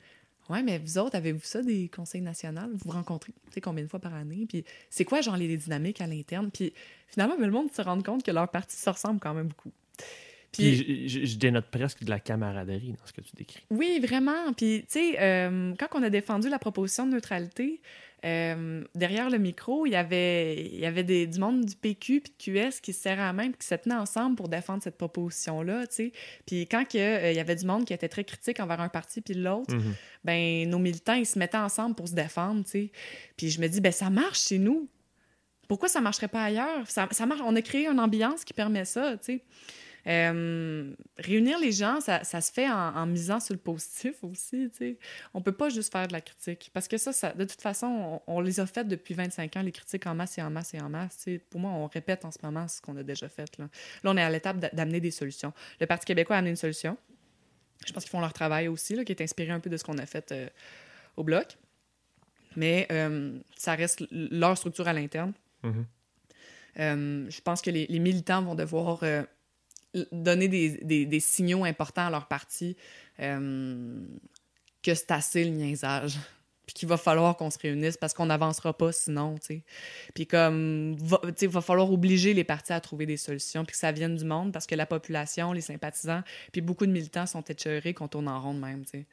[0.49, 2.69] Ouais, mais vous autres, avez-vous ça des conseils nationaux?
[2.73, 4.45] Vous vous rencontrez, tu sais, combien de fois par année?
[4.47, 6.51] Puis c'est quoi, genre, les, dynamiques à l'interne?
[6.51, 6.73] Puis
[7.07, 9.71] finalement, ben, le monde se rend compte que leur parti se ressemble quand même beaucoup.
[10.53, 13.65] Puis, je, je- je dénote presque de la camaraderie dans ce que tu décris.
[13.71, 14.53] Oui, vraiment.
[14.55, 17.81] Puis, tu sais, euh, quand on a défendu la proposition de neutralité,
[18.25, 22.21] euh, derrière le micro, il y avait, il y avait des, du monde du PQ
[22.21, 24.81] puis de QS qui se serraient à la main qui se tenaient ensemble pour défendre
[24.81, 26.11] cette proposition-là, tu sais.
[26.45, 28.87] Puis quand que, euh, il y avait du monde qui était très critique envers un
[28.87, 29.93] parti puis l'autre, Mhm.
[30.23, 32.91] ben nos militants, ils se mettaient ensemble pour se défendre, tu sais.
[33.35, 34.87] Puis je me dis, ben ça marche chez nous.
[35.67, 36.89] Pourquoi ça marcherait pas ailleurs?
[36.89, 37.41] Ça, ça marche.
[37.43, 39.43] On a créé une ambiance qui permet ça, tu sais.
[40.05, 44.69] Euh, réunir les gens, ça, ça se fait en, en misant sur le positif aussi.
[44.71, 44.97] tu sais.
[45.33, 46.69] On peut pas juste faire de la critique.
[46.73, 49.61] Parce que ça, ça de toute façon, on, on les a faites depuis 25 ans,
[49.61, 51.25] les critiques en masse et en masse et en masse.
[51.49, 53.57] Pour moi, on répète en ce moment ce qu'on a déjà fait.
[53.57, 53.69] Là.
[54.03, 55.53] là, on est à l'étape d'a- d'amener des solutions.
[55.79, 56.97] Le Parti québécois a amené une solution.
[57.85, 59.83] Je pense qu'ils font leur travail aussi, là, qui est inspiré un peu de ce
[59.83, 60.47] qu'on a fait euh,
[61.17, 61.57] au Bloc.
[62.55, 65.33] Mais euh, ça reste leur structure à l'interne.
[65.63, 65.85] Mhm.
[66.79, 69.03] Euh, je pense que les, les militants vont devoir
[70.11, 72.75] donner des, des- signaux importants à leur parti
[73.19, 74.05] euh,
[74.81, 76.17] que c'est assez le niaisage.
[76.65, 79.63] Puis qu'il va falloir qu'on se réunisse parce qu'on n'avancera pas sinon, tu sais.
[80.15, 83.77] Puis comme, va, sais, va falloir obliger les partis à trouver des solutions puis que
[83.77, 87.41] ça vienne du monde parce que la population, les sympathisants, puis beaucoup de militants sont
[87.41, 89.05] écœurés qu'on tourne en rond même, tu sais.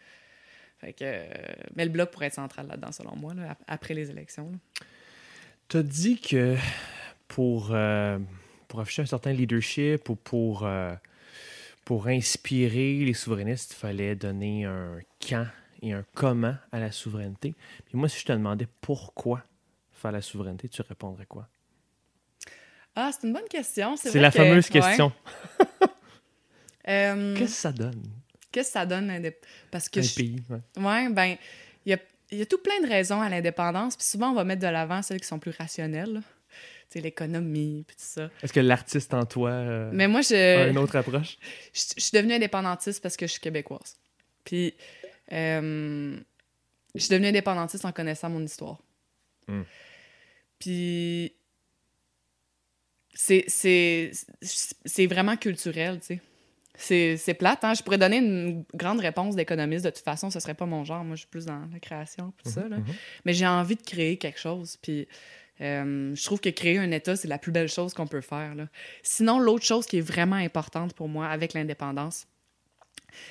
[0.78, 1.02] Fait que...
[1.02, 1.26] euh,
[1.74, 3.34] mais le bloc pourrait être central là-dedans, selon moi,
[3.66, 4.52] après les élections.
[5.68, 6.56] Tu as dit que
[7.26, 8.18] pour, euh,
[8.70, 10.94] pour afficher un certain leadership ou pour, euh,
[11.85, 15.46] pour inspirer les souverainistes, il fallait donner un quand
[15.83, 17.54] et un comment à la souveraineté.
[17.87, 19.42] Puis moi, si je te demandais pourquoi
[19.92, 21.48] faire la souveraineté, tu répondrais quoi?
[22.94, 23.96] Ah, c'est une bonne question.
[23.96, 24.80] C'est la que- fameuse ouais.
[24.80, 25.12] question.
[26.88, 28.02] Euh, Qu'est-ce que ça donne,
[28.50, 29.30] Qu'est-ce que ça donne
[29.70, 30.42] Parce que un je- pays?
[30.48, 30.83] ouais.
[30.83, 31.37] ouais, ben
[31.85, 31.98] il y a,
[32.30, 34.66] il y a tout plein de raisons à l'indépendance, puis souvent on va mettre de
[34.66, 36.22] l'avant celles qui sont plus rationnelles.
[36.98, 38.31] L'économie, puis tout ça.
[38.42, 41.38] Est-ce que l'artiste en toi euh, Mais moi, a je, une autre approche?
[41.72, 43.96] je, je suis devenue indépendantiste parce que je suis québécoise.
[44.44, 44.74] Puis,
[45.33, 46.16] euh,
[46.94, 48.79] je suis devenue indépendantiste en connaissant mon histoire.
[49.46, 49.62] Hmm.
[50.59, 51.33] Puis,
[53.14, 56.20] c'est- vraiment culturel, tu
[56.76, 57.16] sais.
[57.16, 57.74] C'est plate, hein?
[57.74, 59.85] Je pourrais donner une grande réponse d'économiste.
[59.85, 61.05] De toute façon, ce serait pas mon genre.
[61.05, 62.79] Moi, je suis plus dans la création, tout ça, là.
[62.79, 62.85] mhm.
[63.26, 64.79] Mais j'ai envie de créer quelque chose.
[64.81, 65.07] Puis
[65.60, 68.54] euh, je trouve que créer un État, c'est la plus belle chose qu'on peut faire.
[68.54, 68.66] là.
[69.02, 72.26] Sinon, l'autre chose qui est vraiment importante pour moi avec l'indépendance,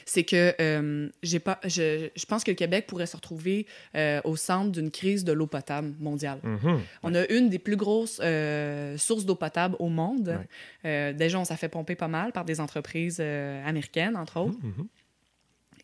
[0.06, 3.66] c'est que euh, j'ai pas, je, je pense que le Québec pourrait se retrouver
[3.96, 6.40] euh, au centre d'une crise de l'eau potable mondiale.
[6.44, 6.82] Mhm.
[7.04, 10.38] On a une des plus grosses euh, sources d'eau potable au monde.
[10.84, 11.14] Ouais.
[11.14, 14.58] Déjà, on s'est fait pomper pas mal par des entreprises américaines, entre autres.
[14.62, 14.88] Mhm.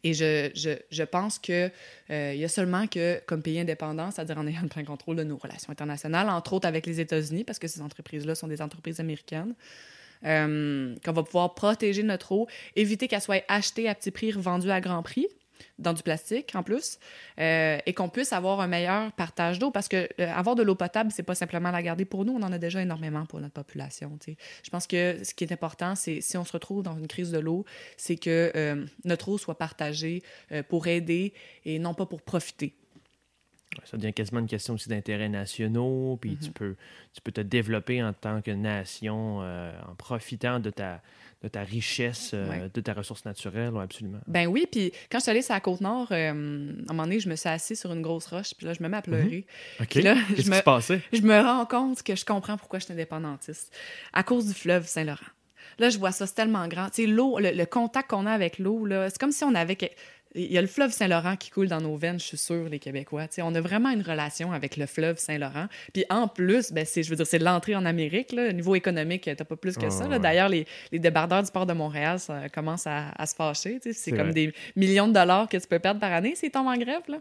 [0.05, 1.71] Et je, pense que
[2.11, 5.23] euh, y a seulement que, comme pays indépendant, c'est-à-dire en ayant le plein contrôle de
[5.23, 8.99] nos relations internationales, entre autres avec les États-Unis, parce que ces entreprises-là sont des entreprises
[8.99, 9.55] américaines,
[10.23, 14.69] euh, qu'on va pouvoir protéger notre eau, éviter qu'elle soit achetée à petit prix, revendue
[14.69, 15.27] à grand prix,
[15.79, 16.99] dans du plastique en plus,
[17.39, 20.75] euh, et qu'on puisse avoir un meilleur partage d'eau, parce que euh, avoir de l'eau
[20.75, 23.53] potable, c'est pas simplement la garder pour nous, on en a déjà énormément pour notre
[23.53, 24.17] population.
[24.19, 24.37] tu sais.
[24.63, 27.31] Je pense que ce qui est important, c'est si on se retrouve dans une crise
[27.31, 27.65] de l'eau,
[27.97, 30.23] c'est que euh, notre eau soit partagée
[30.69, 31.33] pour aider
[31.65, 32.75] et non pas pour profiter.
[33.83, 36.37] Ça devient quasiment une question aussi d'intérêts nationaux, puis Mhm.
[36.39, 36.75] tu, peux,
[37.13, 41.01] tu peux te développer en tant que nation euh, en profitant de ta,
[41.43, 42.69] de ta richesse, euh, Ouais.
[42.73, 44.19] de ta ressource naturelle, ouais, absolument.
[44.27, 47.19] Ben oui, puis quand je suis allée sur la Côte-Nord, euh, à un moment donné,
[47.19, 49.45] je me suis assise sur une grosse roche, puis là, je me mets à pleurer.
[49.79, 49.87] OK.
[49.89, 51.01] Puis là, Qu'est-ce je qui me- se passait?
[51.13, 53.75] je me rends compte que je comprends pourquoi je suis indépendantiste.
[54.13, 55.19] À cause du fleuve Saint-Laurent.
[55.79, 56.89] Là, je vois ça, c'est tellement grand.
[56.89, 59.75] Tu sais, l'eau, le, le contact qu'on a avec l'eau, c'est comme si on avait...
[59.75, 59.85] que-
[60.35, 62.79] Il y a le fleuve Saint-Laurent qui coule dans nos veines, je suis sûre, les
[62.79, 63.27] Québécois.
[63.27, 65.67] Tu sais, on a vraiment une relation avec le fleuve Saint-Laurent.
[65.93, 68.31] Puis en plus, ben, c'est, je veux dire, c'est de l'entrée en Amérique.
[68.33, 68.49] Là.
[68.49, 70.07] Au niveau économique, t'as pas plus que ça.
[70.07, 70.19] ouais.
[70.19, 73.79] D'ailleurs, les, les débardeurs du port de Montréal ça commencent à, à se fâcher.
[73.93, 74.33] C'est, comme vrai.
[74.33, 77.01] des millions de dollars que tu peux perdre par année s'ils tombent en grève.
[77.07, 77.17] Là.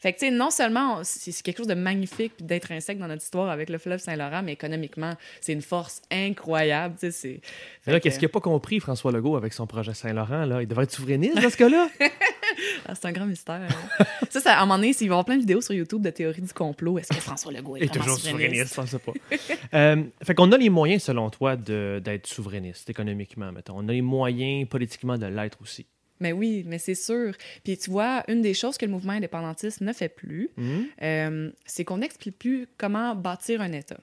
[0.00, 3.70] Fait que, non seulement c'est quelque chose de magnifique puis d'intrinsèque dans notre histoire avec
[3.70, 6.94] le fleuve Saint-Laurent, mais économiquement, c'est une force incroyable.
[7.00, 7.40] c'est-
[7.86, 10.44] là, qu'est-ce que- qu'il n'a pas compris, François Legault, avec son projet Saint-Laurent?
[10.44, 10.62] Là?
[10.62, 11.88] Il devrait être souverainiste dans ce cas-là?
[12.86, 13.60] Ah, c'est un grand mystère.
[14.00, 14.04] hein.
[14.30, 16.02] ça, ça, à un moment donné, il va y avoir plein de vidéos sur YouTube
[16.02, 16.98] de théories du complot.
[16.98, 18.78] Est-ce que François Legault est, vraiment toujours souverainiste?
[18.78, 19.12] on ne sait pas.
[19.74, 23.74] Euh, fait qu'on a les moyens, selon toi, d'être souverainiste économiquement, mettons.
[23.78, 25.86] On a les moyens politiquement de l'être aussi.
[26.20, 27.32] Mais oui, mais c'est sûr.
[27.64, 30.86] Puis tu vois, une des choses que le mouvement indépendantiste ne fait plus, Mhm.
[31.02, 33.96] euh, c'est qu'on n'explique plus comment bâtir un État.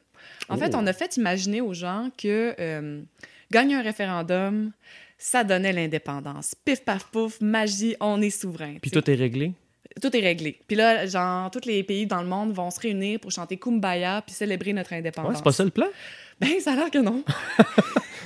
[0.50, 0.60] En Oh.
[0.60, 3.02] fait, on a fait imaginer aux gens que euh,
[3.52, 4.72] gagner un référendum,
[5.20, 6.56] ça donnait l'indépendance.
[6.66, 8.78] Pif, paf, pouf, magie, on est souverain.
[8.82, 9.54] Puis tout est réglé?
[10.02, 10.58] tout est réglé.
[10.68, 14.22] Puis là, genre, tous les pays dans le monde vont se réunir pour chanter Kumbaya
[14.26, 15.38] puis célébrer notre Ouais, indépendance.
[15.38, 15.88] c'est pas ça le plan?
[16.40, 17.24] Ben, ça a l'air que non.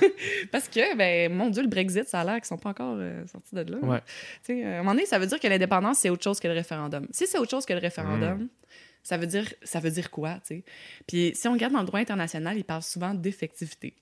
[0.52, 3.26] Parce que, ben, mon Dieu, le Brexit, ça a l'air qu'ils sont pas encore euh,
[3.26, 3.78] sortis de là.
[3.78, 4.00] Ouais.
[4.44, 6.38] Tu sais, euh, à un moment donné, ça veut dire que l'indépendance, c'est autre chose
[6.38, 7.06] que le référendum.
[7.10, 8.48] Si c'est autre chose que le référendum, Mm.
[9.02, 10.64] ça, veut dire, ça veut dire quoi, tu sais?
[11.06, 13.94] Puis si on regarde dans le droit international, il parle souvent d'effectivité.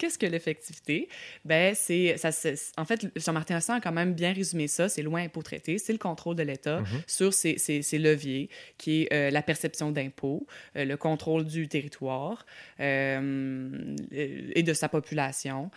[0.00, 1.08] Qu'est-ce que l'effectivité?
[1.44, 2.30] Ben, c'est, ça,
[2.78, 4.88] en fait, Jean-Martin Hassan a quand même bien résumé ça.
[4.88, 5.76] C'est loin impôt traité.
[5.76, 7.02] C'est le contrôle de l'État Mhm.
[7.06, 11.68] sur ses, ses- ses leviers, qui est euh, la perception d'impôts, euh, le contrôle du
[11.68, 12.46] territoire
[12.80, 15.70] euh, et de sa population.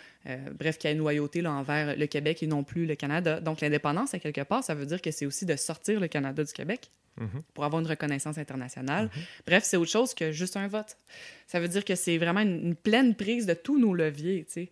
[0.57, 3.41] Bref, qui a une loyauté là, envers le Québec et non plus le Canada.
[3.41, 6.41] Donc, l'indépendance, à quelque part, ça veut dire que c'est aussi de sortir le Canada
[6.45, 7.43] du Québec Mhm.
[7.54, 9.12] pour avoir une reconnaissance internationale.
[9.45, 10.97] Bref, c'est autre chose que juste un vote.
[11.45, 14.54] Ça veut dire que c'est vraiment une, une pleine prise de tous nos leviers, tu
[14.54, 14.71] sais.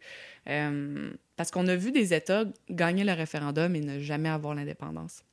[0.49, 5.23] Euh, parce qu'on a vu des États gagner le référendum et ne jamais avoir l'indépendance.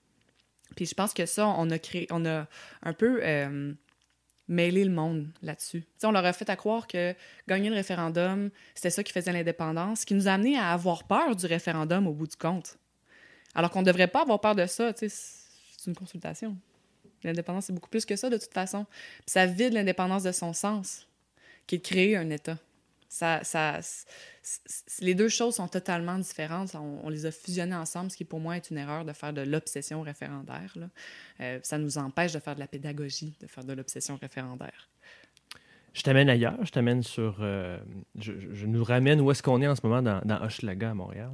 [0.77, 2.47] Puis je pense que ça, on a créé, on a
[2.83, 3.73] un peu euh,
[4.49, 5.85] mêlé le monde là-dessus.
[6.03, 7.15] On leur a fait à croire que
[7.47, 11.05] gagner le référendum, c'était ça qui faisait l'indépendance, ce qui nous a amené à avoir
[11.05, 12.79] peur du référendum au bout du compte.
[13.55, 15.45] Alors qu'on ne devrait pas avoir peur de ça, tu sais,
[15.77, 16.57] c'est une consultation.
[17.25, 18.85] L'indépendance, c'est beaucoup plus que ça, de toute façon.
[19.19, 21.07] Puis ça vide l'indépendance de son sens,
[21.67, 22.59] qui est de créer un État.
[23.11, 23.81] Ça, ça,
[25.01, 26.75] les deux choses sont totalement différentes.
[26.75, 29.41] On, les a fusionnées ensemble, ce qui pour moi est une erreur de faire de
[29.41, 30.75] l'obsession référendaire.
[31.41, 34.91] Euh, ça nous empêche de faire de la pédagogie, de faire de l'obsession référendaire.
[35.95, 37.39] Je t'amène ailleurs, je t'amène sur.
[37.41, 37.79] euh,
[38.21, 41.31] je nous ramène où est-ce qu'on est en ce moment dans, dans Hochelaga à Montréal.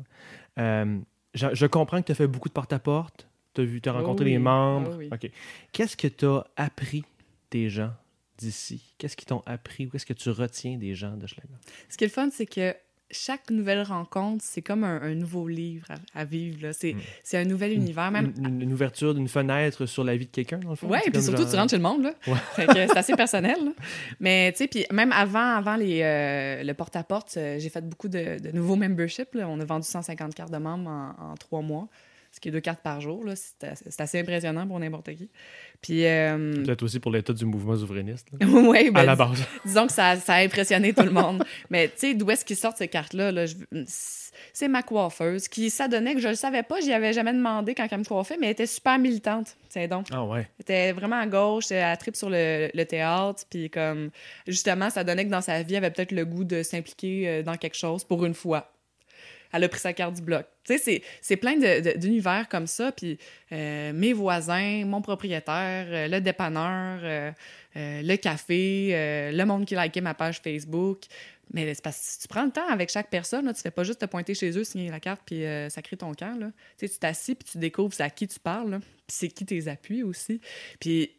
[0.59, 1.01] Euh,
[1.35, 3.99] je, je comprends que tu as fait beaucoup de porte-à-porte, tu as, vu, t'as Oh
[3.99, 4.91] rencontré oui, les membres.
[4.95, 5.09] oh oui.
[5.13, 5.31] OK.
[5.73, 7.05] Qu'est-ce que tu as appris
[7.51, 7.93] des gens
[8.39, 8.95] d'ici?
[8.99, 11.55] Qu'est-ce qu'ils t'ont appris ou qu'est-ce que tu retiens des gens d'Hochelaga?
[11.89, 12.75] Ce qui est le fun, c'est que
[13.11, 16.63] chaque nouvelle rencontre, c'est comme un, un nouveau livre à, à vivre.
[16.63, 16.73] là.
[16.73, 17.37] C'est Mm.
[17.37, 18.11] un nouvel univers.
[18.11, 20.91] Même Une, ouverture d'une fenêtre sur la vie de quelqu'un, dans le fond?
[21.05, 22.15] C'est puis surtout, genre- tu rentres chez le monde, là.
[22.27, 22.35] Ouais.
[22.89, 23.71] C'est assez personnel, là.
[24.19, 28.09] Mais, tu sais, puis même avant, avant les, euh, le porte-à-porte, euh, j'ai fait beaucoup
[28.09, 29.47] de, de nouveaux memberships, là.
[29.49, 31.87] On a vendu 150 cartes de membres en, en trois mois,
[32.35, 33.35] ce qui est deux cartes par jour, là.
[33.37, 35.31] C'est assez- impressionnant pour n'importe qui.
[35.81, 38.29] Puis, euh, Peut-être aussi pour l'état du mouvement souverainiste.
[38.43, 39.45] ouais, ben, à la base.
[39.65, 41.45] disons que ça, ça a impressionné tout le monde.
[41.71, 43.31] Mais tu sais, d'où est-ce qu'ils sortent ces cartes-là?
[43.31, 43.45] Là,
[44.53, 47.87] c'est ma coiffeuse qui s'adonnait que je le savais pas, j'y avais jamais demandé quand
[47.89, 49.57] elle me coiffait, mais elle était super militante.
[49.69, 50.07] C'est donc.
[50.13, 50.49] Ah ouais.
[50.59, 54.11] Elle était vraiment à gauche, elle a trip sur le, le théâtre, puis comme
[54.49, 57.43] justement, ça donnait que dans sa vie, elle avait peut-être le goût de s'impliquer euh,
[57.43, 58.74] dans quelque chose pour une fois.
[59.57, 60.45] Elle a pris sa carte du bloc.
[60.65, 61.57] Tu sais, c'est- plein
[61.97, 62.91] d'univers comme ça.
[62.91, 63.19] Puis
[63.53, 67.31] euh, mes voisins, mon propriétaire, euh, le dépanneur, euh,
[67.77, 71.03] le café, le monde qui likait ma page Facebook.
[71.53, 73.71] Mais c'est parce que si tu prends le temps avec chaque personne, là, tu fais
[73.71, 76.37] pas juste te pointer chez eux, signer la carte, puis euh, sacrer ton camp.
[76.41, 76.51] Là.
[76.79, 80.41] Tu t'assis, puis tu découvres à qui tu parles, puis c'est qui tes appuis aussi.
[80.81, 81.11] Puis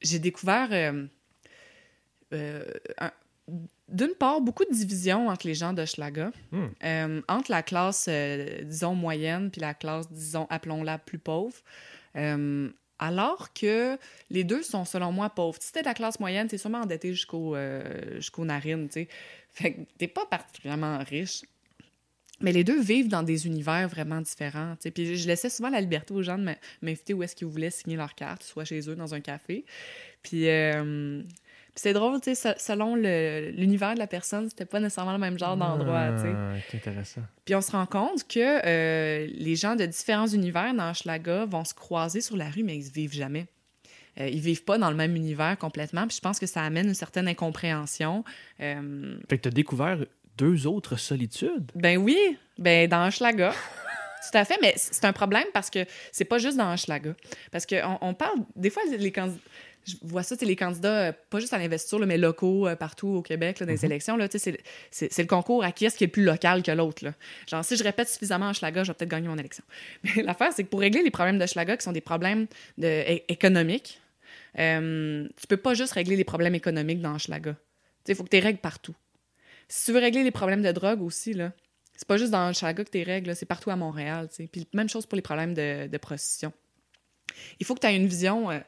[0.00, 0.70] j'ai découvert,
[3.88, 6.66] d'une part, beaucoup de divisions entre les gens d'Hochelaga, Hmm.
[6.84, 11.56] Euh, entre la classe, euh, disons, moyenne, puis la classe, disons, appelons-la plus pauvre.
[12.16, 13.98] Euh, alors que
[14.30, 15.58] les deux sont, selon moi, pauvres.
[15.60, 17.56] Si t'es de la classe moyenne, t'es sûrement endetté jusqu'au,
[18.16, 19.08] jusqu'aux narines, tu sais.
[19.50, 21.42] Fait que t'es pas particulièrement riche.
[22.40, 24.74] Mais les deux vivent dans des univers vraiment différents.
[24.76, 24.90] tu sais.
[24.90, 26.44] Puis je laissais souvent la liberté aux gens de
[26.82, 29.64] m'inviter où est-ce qu'ils voulaient signer leur carte, soit chez eux, dans un café.
[30.22, 31.34] Puis, euh, puis
[31.76, 35.38] c'est drôle, tu sais, se- selon l'univers de la personne, c'était pas nécessairement le même
[35.38, 36.32] genre d'endroit, tu sais.
[36.34, 37.22] Ah, c'est intéressant.
[37.44, 41.64] Puis on se rend compte que euh, les gens de différents univers dans Hochelaga vont
[41.64, 43.46] se croiser sur la rue, mais ils se vivent jamais.
[44.20, 46.06] Euh, ils vivent pas dans le même univers complètement.
[46.06, 48.22] Puis je pense que ça amène une certaine incompréhension.
[48.60, 49.98] Euh, Fait que tu as découvert
[50.38, 51.72] deux autres solitudes?
[51.74, 52.16] ben oui,
[52.58, 53.52] ben dans Hochelaga.
[54.32, 57.14] Tout à fait, mais c'est un problème parce que c'est pas juste dans Hochelaga.
[57.50, 59.38] Parce qu'on on parle, des fois, les candidats,
[59.86, 63.08] je vois ça, c'est les candidats, euh, pas juste à l'investiture, mais locaux euh, partout
[63.08, 64.58] au Québec, là, dans les élections, tu sais,
[64.90, 67.04] c'est- le concours à qui est-ce qui est le plus local que l'autre.
[67.48, 69.64] Genre, si je répète suffisamment Hochelaga, je vais peut-être gagner mon élection.
[70.04, 72.46] Mais l'affaire, c'est que pour régler les problèmes d'Hochelaga, qui sont des problèmes
[72.78, 74.00] de, économiques,
[74.58, 77.14] euh, tu peux pas juste régler les problèmes économiques dans
[78.04, 78.94] sais, il faut que tu règles partout.
[79.68, 81.52] Si tu veux régler les problèmes de drogue aussi, là,
[81.96, 84.28] c'est pas juste dans Hochelaga que tu règles, c'est partout à Montréal.
[84.50, 86.52] Puis même chose pour les problèmes de, de prostitution.
[87.60, 88.58] Il faut que tu aies une vision euh,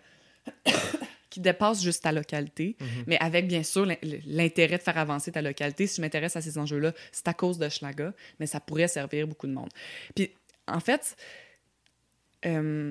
[1.37, 5.42] qui dépasse juste ta localité, mais avec bien sûr l'in- l'intérêt de faire avancer ta
[5.42, 5.87] localité.
[5.87, 9.27] Si je m'intéresse à ces enjeux-là, c'est à cause de Hochelaga, mais ça pourrait servir
[9.27, 9.68] beaucoup de monde.
[10.14, 10.31] Puis
[10.66, 11.14] en fait,
[12.46, 12.90] euh,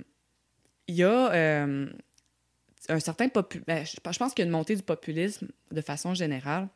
[0.87, 1.89] il y a euh,
[2.87, 3.29] un certain
[3.65, 6.67] ben, je pense qu'il y a une montée du populisme de façon générale.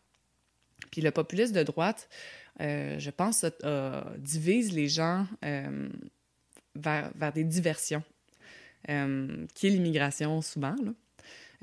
[0.90, 2.10] Puis le populisme de droite,
[2.62, 3.46] euh, je pense,
[4.18, 5.28] divise les gens
[6.74, 8.04] vers, vers des diversions,
[8.88, 10.76] qui est l'immigration souvent.
[10.84, 10.94] là.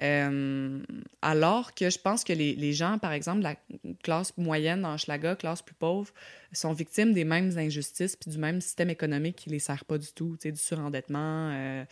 [0.02, 0.82] Euh,
[1.22, 3.56] alors que je pense que les, les gens, par exemple, la
[4.02, 6.12] classe moyenne en Schlaga, classe plus pauvre,
[6.52, 10.12] sont victimes des mêmes injustices puis du même système économique qui les sert pas du
[10.12, 11.50] tout, du surendettement.
[11.52, 11.84] euh,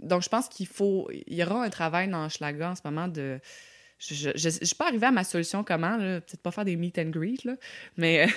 [0.00, 1.10] donc, je pense qu'il faut...
[1.26, 3.40] Il y aura un travail dans Schlaga en ce moment de
[3.98, 7.10] je ne suis pas arrivée à ma solution comment, peut-être pas faire des meet and
[7.10, 7.56] greet, là,
[7.96, 8.30] mais euh,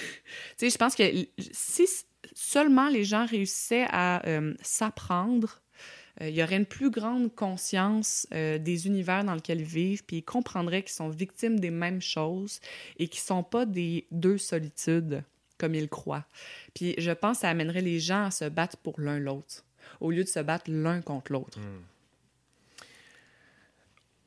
[0.60, 1.04] je pense que
[1.52, 1.88] si
[2.34, 4.24] seulement les gens réussissaient à
[4.64, 5.62] s'apprendre,
[6.20, 10.24] il y aurait une plus grande conscience des univers dans lesquels ils vivent, puis ils
[10.24, 12.60] comprendraient qu'ils sont victimes des mêmes choses
[13.00, 15.24] et qu'ils sont pas des deux solitudes
[15.62, 16.26] comme ils croient.
[16.74, 19.64] Puis je pense que ça amènerait les gens à se battre pour l'un l'autre,
[20.00, 21.60] au lieu de se battre l'un contre l'autre.
[21.60, 21.82] Hmm.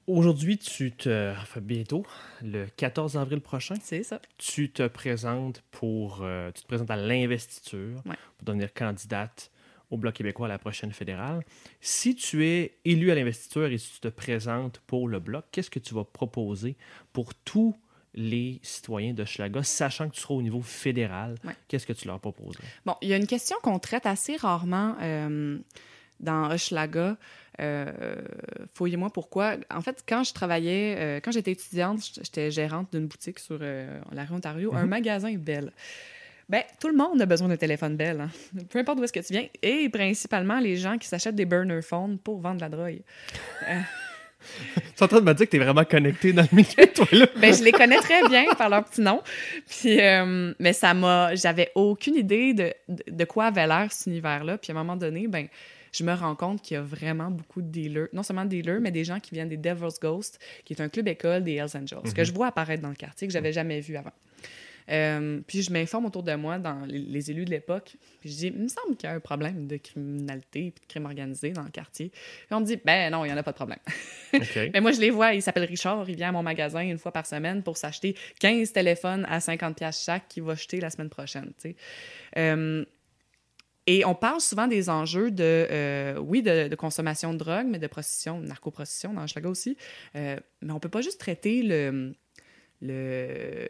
[0.06, 1.32] Aujourd'hui, tu te.
[1.32, 2.06] Enfin, bientôt,
[2.42, 3.74] le 14 avril prochain.
[3.82, 4.20] C'est ça.
[4.36, 6.20] Tu te présentes pour.
[6.22, 8.16] Euh, tu te présentes à l'investiture ouais.
[8.36, 9.50] pour devenir candidate
[9.90, 11.42] au Bloc québécois à la prochaine fédérale.
[11.80, 15.70] Si tu es élu à l'investiture et si tu te présentes pour le Bloc, qu'est-ce
[15.70, 16.76] que tu vas proposer
[17.12, 17.76] pour tous
[18.16, 21.34] les citoyens de Schlaga, sachant que tu seras au niveau fédéral?
[21.44, 21.52] Ouais.
[21.68, 22.56] Qu'est-ce que tu leur proposes?
[22.86, 25.58] Bon, il y a une question qu'on traite assez rarement euh,
[26.20, 27.16] dans Hochelaga.
[27.60, 28.16] Euh,
[28.74, 29.56] Fouillez-moi pourquoi.
[29.70, 34.00] En fait, quand je travaillais, euh, quand j'étais étudiante, j'étais gérante d'une boutique sur euh,
[34.12, 34.78] la rue Ontario, Mhm.
[34.78, 35.72] un magasin Bell.
[36.48, 38.30] Ben, tout le monde a besoin d'un téléphone Bell, hein.
[38.68, 41.80] peu importe d'où est-ce que tu viens, et principalement les gens qui s'achètent des burner
[41.80, 43.00] phones pour vendre de la drogue.
[44.44, 46.92] Tu es en train de me dire que tu es vraiment connecté dans le milieu,
[46.94, 47.26] toi, là?
[47.36, 49.22] Ben, je les connais très bien par leur petit nom.
[49.66, 51.34] Puis, euh, mais ça m'a.
[51.34, 54.58] J'avais aucune idée de, de, quoi avait l'air cet univers-là.
[54.58, 55.48] Puis à un moment donné, ben,
[55.92, 58.80] je me rends compte qu'il y a vraiment beaucoup de dealers, non seulement des dealers,
[58.80, 61.76] mais des gens qui viennent des Devil's Ghost, qui est un club école des Hells
[61.76, 64.12] Angels, que je vois apparaître dans le quartier, que j'avais jamais vu avant.
[64.90, 67.96] Euh, puis je m'informe autour de moi dans les, les élus de l'époque.
[68.20, 70.86] Puis je dis, il me semble qu'il y a un problème de criminalité et de
[70.88, 72.10] crime organisé dans le quartier.
[72.10, 73.78] Puis on me dit, ben non, il n'y en a pas de problème.
[74.32, 77.12] Mais moi, je les vois, il s'appelle Richard, il vient à mon magasin une fois
[77.12, 81.52] par semaine pour s'acheter 15 téléphones à 50$ chaque qu'il va jeter la semaine prochaine.
[82.36, 82.84] Euh,
[83.86, 87.78] et on parle souvent des enjeux de, euh, oui, de, de consommation de drogue, mais
[87.78, 89.76] de prostitution, de narcoprostitution dans Schlaga aussi.
[90.14, 92.14] Mais on peut pas juste traiter le,
[92.80, 93.68] le,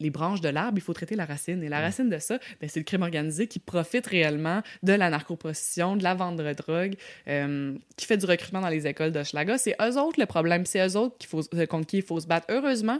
[0.00, 1.62] les branches de l'arbre, il faut traiter la racine.
[1.62, 5.08] Et la racine de ça, ben, c'est le crime organisé qui profite réellement de la
[5.10, 6.94] narcoprostitution, de la vente de drogue,
[7.28, 9.56] euh, qui fait du recrutement dans les écoles d'Hochelaga.
[9.58, 10.66] C'est eux autres le problème.
[10.66, 12.46] C'est eux autres faut, euh, contre qui il faut se battre.
[12.50, 12.98] Heureusement,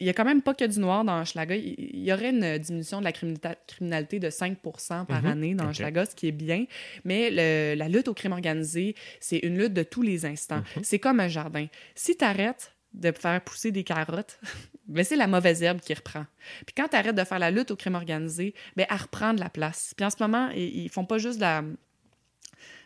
[0.00, 1.54] il y a quand même pas que du noir dans Hochelaga.
[1.54, 4.58] Il y aurait une diminution de la criminalité- de 5
[5.06, 5.26] par Mhm.
[5.26, 5.70] année dans Ok.
[5.70, 6.66] Hochelaga, ce qui est bien.
[7.04, 10.62] Mais le- la lutte au crime organisé, c'est une lutte de tous les instants.
[10.76, 10.82] Mhm.
[10.84, 11.66] C'est comme un jardin.
[11.94, 14.38] Si tu arrêtes de faire pousser des carottes,
[14.86, 16.24] ben c'est la mauvaise herbe qui reprend.
[16.66, 19.40] Puis quand tu arrêtes de faire la lutte au crime organisé, ben elle reprend de
[19.40, 19.92] la place.
[19.96, 21.62] Puis en ce moment, ils, ils font pas juste de la,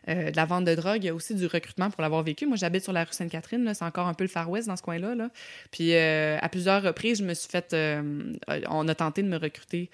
[0.08, 2.46] euh, de la vente de drogue, il y a aussi du recrutement pour l'avoir vécu.
[2.46, 4.82] Moi, j'habite sur la rue Sainte-Catherine, c'est encore un peu le Far West dans ce
[4.82, 5.14] coin-là.
[5.14, 5.28] là.
[5.70, 7.74] Puis euh, à plusieurs reprises, je me suis fait...
[7.74, 8.32] euh,
[8.68, 9.90] on a tenté de me recruter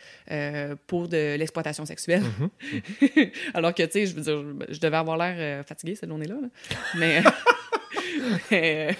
[0.86, 2.22] pour de l'exploitation sexuelle.
[3.54, 6.36] Alors que, tu sais, je veux dire, je devais avoir l'air fatiguée cette journée-là.
[6.40, 6.48] là.
[6.96, 7.22] Mais...
[8.52, 8.92] Euh,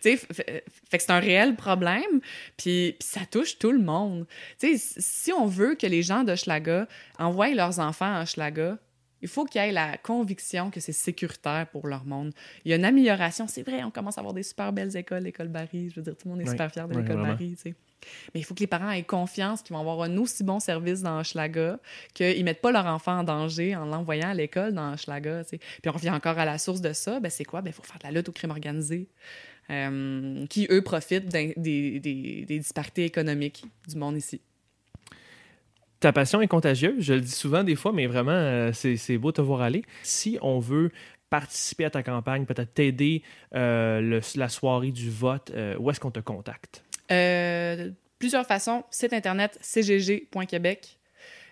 [0.00, 2.20] fait que c'est un réel problème,
[2.56, 4.26] puis, ça touche tout le monde.
[4.58, 6.86] Si on veut que les gens d'Hochelaga
[7.18, 8.78] envoient leurs enfants à Hochelaga,
[9.24, 12.32] il faut qu'il y ait la conviction que c'est sécuritaire pour leur monde.
[12.64, 13.46] Il y a une amélioration.
[13.48, 15.88] C'est vrai, on commence à avoir des super belles écoles, l'école Barry.
[15.88, 17.22] Je veux dire, tout le monde est Oui, super fier de l'école.
[17.22, 17.74] Barry, tu sais.
[18.34, 21.02] Mais il faut que les parents aient confiance qu'ils vont avoir un aussi bon service
[21.02, 21.78] dans Hochelaga,
[22.14, 25.58] qu'ils ne mettent pas leur enfant en danger en l'envoyant à l'école dans sais.
[25.58, 27.20] Puis on revient encore à la source de ça.
[27.20, 27.62] Ben, c'est quoi?
[27.64, 29.08] Il faut faire de la lutte au crime organisé,
[29.70, 34.40] euh, qui, eux, profitent des, disparités économiques du monde ici.
[36.00, 39.32] Ta passion est contagieuse, je le dis souvent des fois, mais vraiment, euh, c'est beau
[39.32, 39.82] te voir aller.
[40.02, 40.90] Si on veut
[41.30, 43.22] participer à ta campagne, peut-être t'aider
[43.54, 46.84] euh, la soirée du vote, où est-ce qu'on te contacte?
[47.10, 48.84] Euh, plusieurs façons.
[48.90, 50.98] Site internet cgg.québec.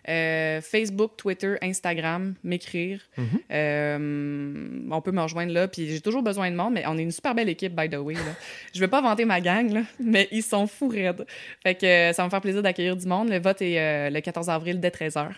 [0.09, 3.01] Euh, Facebook, Twitter, Instagram, m'écrire.
[3.17, 3.27] Mhm.
[3.53, 5.69] Euh, on peut me rejoindre là.
[5.69, 7.97] Puis j'ai toujours besoin de monde, mais on est une super belle équipe, by the
[7.97, 8.15] way.
[8.15, 8.35] Là.
[8.75, 11.25] Je vais pas vanter ma gang, là, mais ils sont fous raides.
[11.63, 13.29] Fait que ça va me faire plaisir d'accueillir du monde.
[13.29, 15.31] Le vote est euh, le 14 avril dès 13h.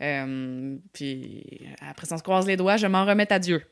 [0.00, 1.44] Euh, puis
[1.80, 2.76] après on se croise les doigts.
[2.76, 3.62] Je m'en remets à Dieu.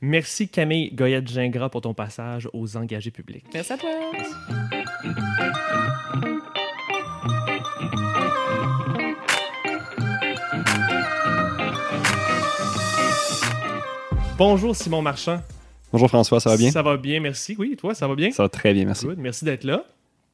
[0.00, 3.44] Merci Camille Goyette-Gingras pour ton passage aux engagés publics.
[3.54, 3.90] Merci à toi.
[14.38, 15.40] Bonjour Simon Marchand.
[15.92, 16.70] Bonjour François, ça va bien?
[16.70, 17.56] Ça va bien, merci.
[17.58, 18.30] Oui, toi, ça va bien?
[18.32, 19.06] Ça va très bien, merci.
[19.06, 19.84] Good, merci d'être là.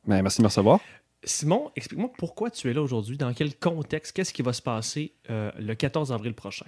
[0.06, 0.80] Ben, merci de me recevoir.
[1.22, 5.12] Simon, explique-moi pourquoi tu es là aujourd'hui, dans quel contexte, qu'est-ce qui va se passer
[5.30, 6.66] euh, le 14 avril prochain?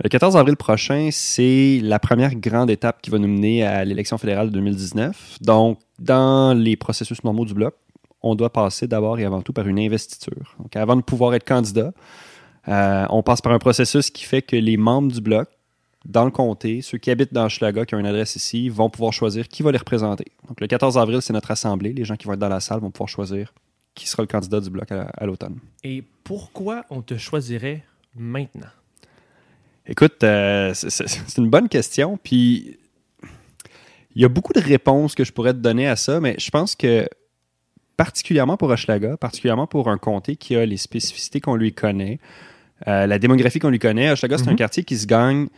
[0.00, 4.16] Le 14 avril prochain, c'est la première grande étape qui va nous mener à l'élection
[4.16, 5.38] fédérale de 2019.
[5.40, 7.74] Donc, dans les processus normaux du bloc,
[8.22, 10.54] on doit passer d'abord et avant tout par une investiture.
[10.60, 11.92] Donc, avant de pouvoir être candidat,
[12.68, 15.48] euh, on passe par un processus qui fait que les membres du bloc
[16.04, 19.12] dans le comté, ceux qui habitent dans Hochelaga, qui ont une adresse ici, vont pouvoir
[19.12, 20.26] choisir qui va les représenter.
[20.46, 21.92] Donc, le 14 avril, c'est notre assemblée.
[21.92, 23.52] Les gens qui vont être dans la salle vont pouvoir choisir
[23.96, 25.58] qui sera le candidat du bloc à, à l'automne.
[25.82, 27.82] Et pourquoi on te choisirait
[28.14, 28.68] maintenant?
[29.88, 32.18] Écoute, euh, c'est- une bonne question.
[32.22, 32.76] Puis,
[34.14, 36.50] il y a beaucoup de réponses que je pourrais te donner à ça, mais je
[36.50, 37.08] pense que,
[37.96, 42.18] particulièrement pour Hochelaga, particulièrement pour un comté qui a les spécificités qu'on lui connaît,
[42.86, 44.56] euh, la démographie qu'on lui connaît, Hochelaga, c'est un Mhm.
[44.56, 45.48] quartier qui se gagne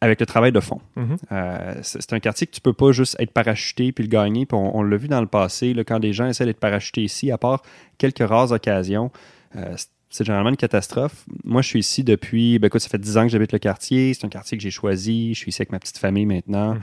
[0.00, 0.80] avec le travail de fond.
[0.94, 1.16] Mhm.
[1.32, 4.46] Euh, c'est c'est un quartier que tu peux pas juste être parachuté puis le gagner.
[4.46, 7.02] Puis on, on l'a vu dans le passé, là, quand des gens essaient d'être parachutés
[7.02, 7.62] ici, à part
[7.98, 9.10] quelques rares occasions,
[9.56, 9.74] euh,
[10.10, 11.24] c'est- généralement une catastrophe.
[11.44, 14.14] Moi, je suis ici depuis, ben écoute, ça fait 10 ans que j'habite le quartier.
[14.14, 15.34] C'est un quartier que j'ai choisi.
[15.34, 16.74] Je suis ici avec ma petite famille maintenant.
[16.74, 16.80] Mhm.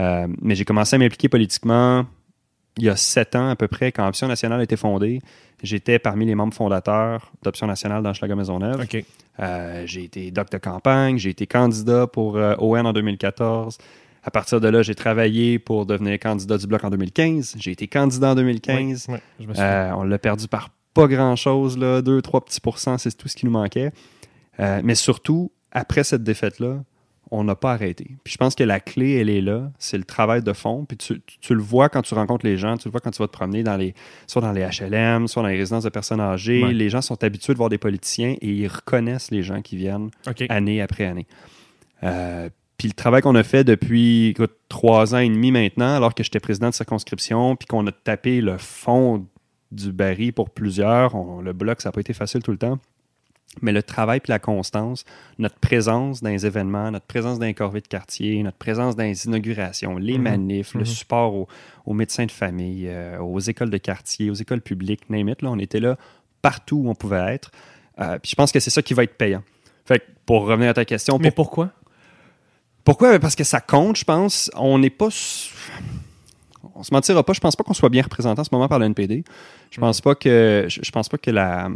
[0.00, 2.04] Euh, mais j'ai commencé à m'impliquer politiquement
[2.78, 5.20] il y a sept ans à peu près, quand Option nationale a été fondée.
[5.62, 8.80] J'étais parmi les membres fondateurs d'Option nationale dans Schlager Maisonneuve.
[8.82, 9.04] OK.
[9.40, 13.78] Euh, j'ai été doc de campagne, j'ai été candidat pour euh, ON en 2014.
[14.24, 17.54] À partir de là, j'ai travaillé pour devenir candidat du Bloc en 2015.
[17.58, 19.06] J'ai été candidat en 2015.
[19.08, 19.64] Oui, oui, je me souviens.
[19.68, 23.44] Euh, on l'a perdu par pas grand-chose, là, 2-3 petits pourcents, c'est tout ce qui
[23.46, 23.90] nous manquait.
[24.60, 26.82] Euh, mais surtout, après cette défaite-là,
[27.30, 28.10] on n'a pas arrêté.
[28.22, 30.84] Puis je pense que la clé, elle est là, c'est le travail de fond.
[30.84, 33.10] Puis tu, tu- tu le vois quand tu rencontres les gens, tu le vois quand
[33.10, 33.94] tu vas te promener dans les,
[34.28, 36.62] soit dans les HLM, soit dans les résidences de personnes âgées.
[36.62, 36.72] Ouais.
[36.72, 40.10] Les gens sont habitués de voir des politiciens et ils reconnaissent les gens qui viennent
[40.50, 41.26] année après année.
[42.04, 46.14] Euh, puis le travail qu'on a fait depuis écoute, trois ans et demi maintenant, alors
[46.14, 49.26] que j'étais président de circonscription, puis qu'on a tapé le fond
[49.74, 52.78] du baril pour plusieurs, on- le bloc, ça n'a pas été facile tout le temps.
[53.62, 55.04] Mais le travail puis la constance,
[55.38, 59.04] notre présence dans les événements, notre présence dans les corvées de quartier, notre présence dans
[59.04, 60.22] les inaugurations, les Mhm.
[60.24, 60.86] manifs, le Mhm.
[60.86, 61.48] support aux,
[61.86, 65.50] aux médecins de famille, euh, aux écoles de quartier, aux écoles publiques, name it, là,
[65.52, 65.96] on était là
[66.42, 67.52] partout où on pouvait être.
[68.00, 69.42] Euh, puis je pense que c'est ça qui va être payant.
[69.84, 71.70] Fait que pour revenir à ta question, Mais pour- pourquoi?
[72.82, 73.18] pourquoi?
[73.20, 74.50] Parce que ça compte, je pense.
[74.56, 75.08] On n'est pas.
[76.74, 77.32] On se mentira pas.
[77.32, 79.24] Je pense pas qu'on soit bien représenté en ce moment par le NPD.
[79.70, 80.66] Je pense pas que.
[80.68, 81.68] Je pense pas que la,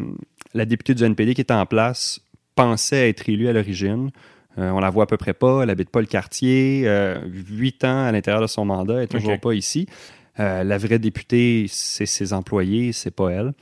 [0.55, 2.21] la députée du NPD qui est en place
[2.55, 4.11] pensait être élue à l'origine.
[4.59, 5.63] Euh, on la voit à peu près pas.
[5.63, 6.83] Elle habite pas le quartier.
[6.87, 8.97] Euh, Huit ans à l'intérieur de son mandat.
[8.97, 9.87] Elle est toujours pas ici.
[10.41, 13.53] Euh, la vraie députée, c'est ses employés, c'est pas elle.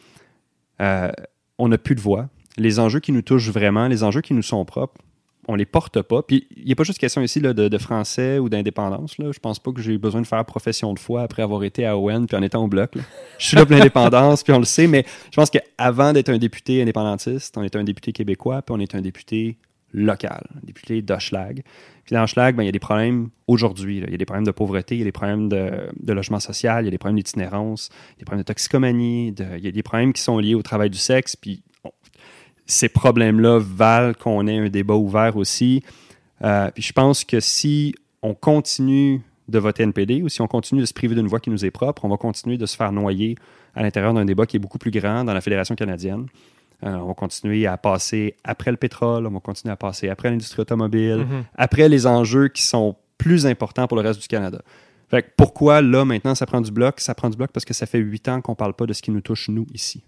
[0.80, 1.10] Euh,
[1.58, 2.28] on n'a plus de voix.
[2.58, 5.00] Les enjeux qui nous touchent vraiment, les enjeux qui nous sont propres,
[5.48, 6.22] on les porte pas.
[6.22, 9.16] Puis il n'y a pas juste question ici de, français ou d'indépendance.
[9.18, 11.96] Je pense pas que j'ai besoin de faire profession de foi après avoir été à
[11.96, 12.92] ON puis en étant au bloc.
[13.38, 16.38] Je suis là pour l'indépendance, puis on le sait, mais je pense qu'avant d'être un
[16.38, 19.58] député indépendantiste, on est un député québécois, puis on est un député
[19.92, 21.62] local, un député d'Hochelag.
[22.04, 23.98] Puis dans Hochelag, ben, il y a des problèmes aujourd'hui.
[23.98, 26.84] Il y a des problèmes de pauvreté, il y a des problèmes de, logement social,
[26.84, 27.88] il y a des problèmes d'itinérance,
[28.18, 30.98] des problèmes de toxicomanie, il y a des problèmes qui sont liés au travail du
[30.98, 31.62] sexe, puis
[32.66, 35.82] ces problèmes-là valent qu'on ait un débat ouvert aussi.
[36.44, 40.80] Euh, puis je pense que si on continue de voter NPD ou si on continue
[40.80, 42.90] de se priver d'une voix qui nous est propre, on va continuer de se faire
[42.92, 43.36] noyer
[43.74, 46.26] à l'intérieur d'un débat qui est beaucoup plus grand dans la Fédération canadienne.
[46.84, 50.30] Euh, on va continuer à passer après le pétrole, on va continuer à passer après
[50.30, 51.44] l'industrie automobile, Mhm.
[51.54, 54.60] après les enjeux qui sont plus importants pour le reste du Canada.
[55.08, 57.00] Fait que pourquoi là, maintenant, ça prend du bloc?
[57.00, 58.92] Ça prend du bloc parce que ça fait huit ans qu'on ne parle pas de
[58.92, 60.02] ce qui nous touche, nous, ici.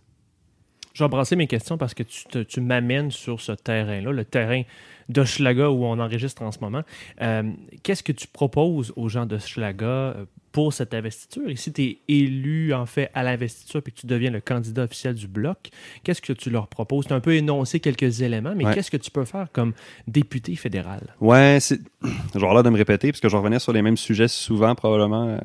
[0.94, 4.24] Je vais embrasser mes questions parce que tu, te- tu m'amènes sur ce terrain-là, le
[4.24, 4.62] terrain
[5.08, 6.82] d'Hochelaga où on enregistre en ce moment.
[7.22, 7.44] Euh,
[7.82, 11.48] Qu'est-ce que tu proposes aux gens d'Hochelaga euh, pour cette investiture?
[11.48, 14.82] Et si tu es élu, en fait, à l'investiture puis que tu deviens le candidat
[14.84, 15.70] officiel du Bloc,
[16.04, 17.06] qu'est-ce que tu leur proposes?
[17.06, 18.74] Tu as un peu énoncé quelques éléments, mais Ouais.
[18.74, 19.72] qu'est-ce que tu peux faire comme
[20.06, 21.14] député fédéral?
[21.20, 21.80] Ouais, c'est.
[22.34, 25.28] J'ai l'air de me répéter parce que je revenais sur les mêmes sujets souvent, probablement,
[25.28, 25.38] euh,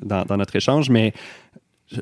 [0.00, 1.12] dans, dans notre échange, mais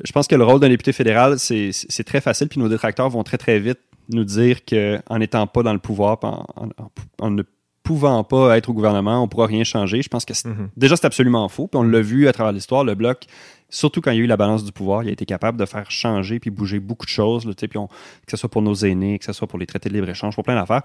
[0.03, 3.23] je pense que le rôle d'un député fédéral, c'est très facile, puis nos détracteurs vont
[3.23, 3.79] très, très vite
[4.09, 7.43] nous dire qu'en n'étant pas dans le pouvoir, en, en- en- en ne
[7.83, 10.01] pouvant pas être au gouvernement, on ne pourra rien changer.
[10.01, 10.69] Je pense que Mhm.
[10.77, 13.25] déjà, c'est absolument faux, puis on l'a vu à travers l'histoire, le Bloc,
[13.69, 15.65] surtout quand il y a eu la balance du pouvoir, il a été capable de
[15.65, 17.93] faire changer puis bouger beaucoup de choses, là, puis on- que
[18.31, 20.55] ce soit pour nos aînés, que ce soit pour les traités de libre-échange, pour plein
[20.55, 20.83] d'affaires.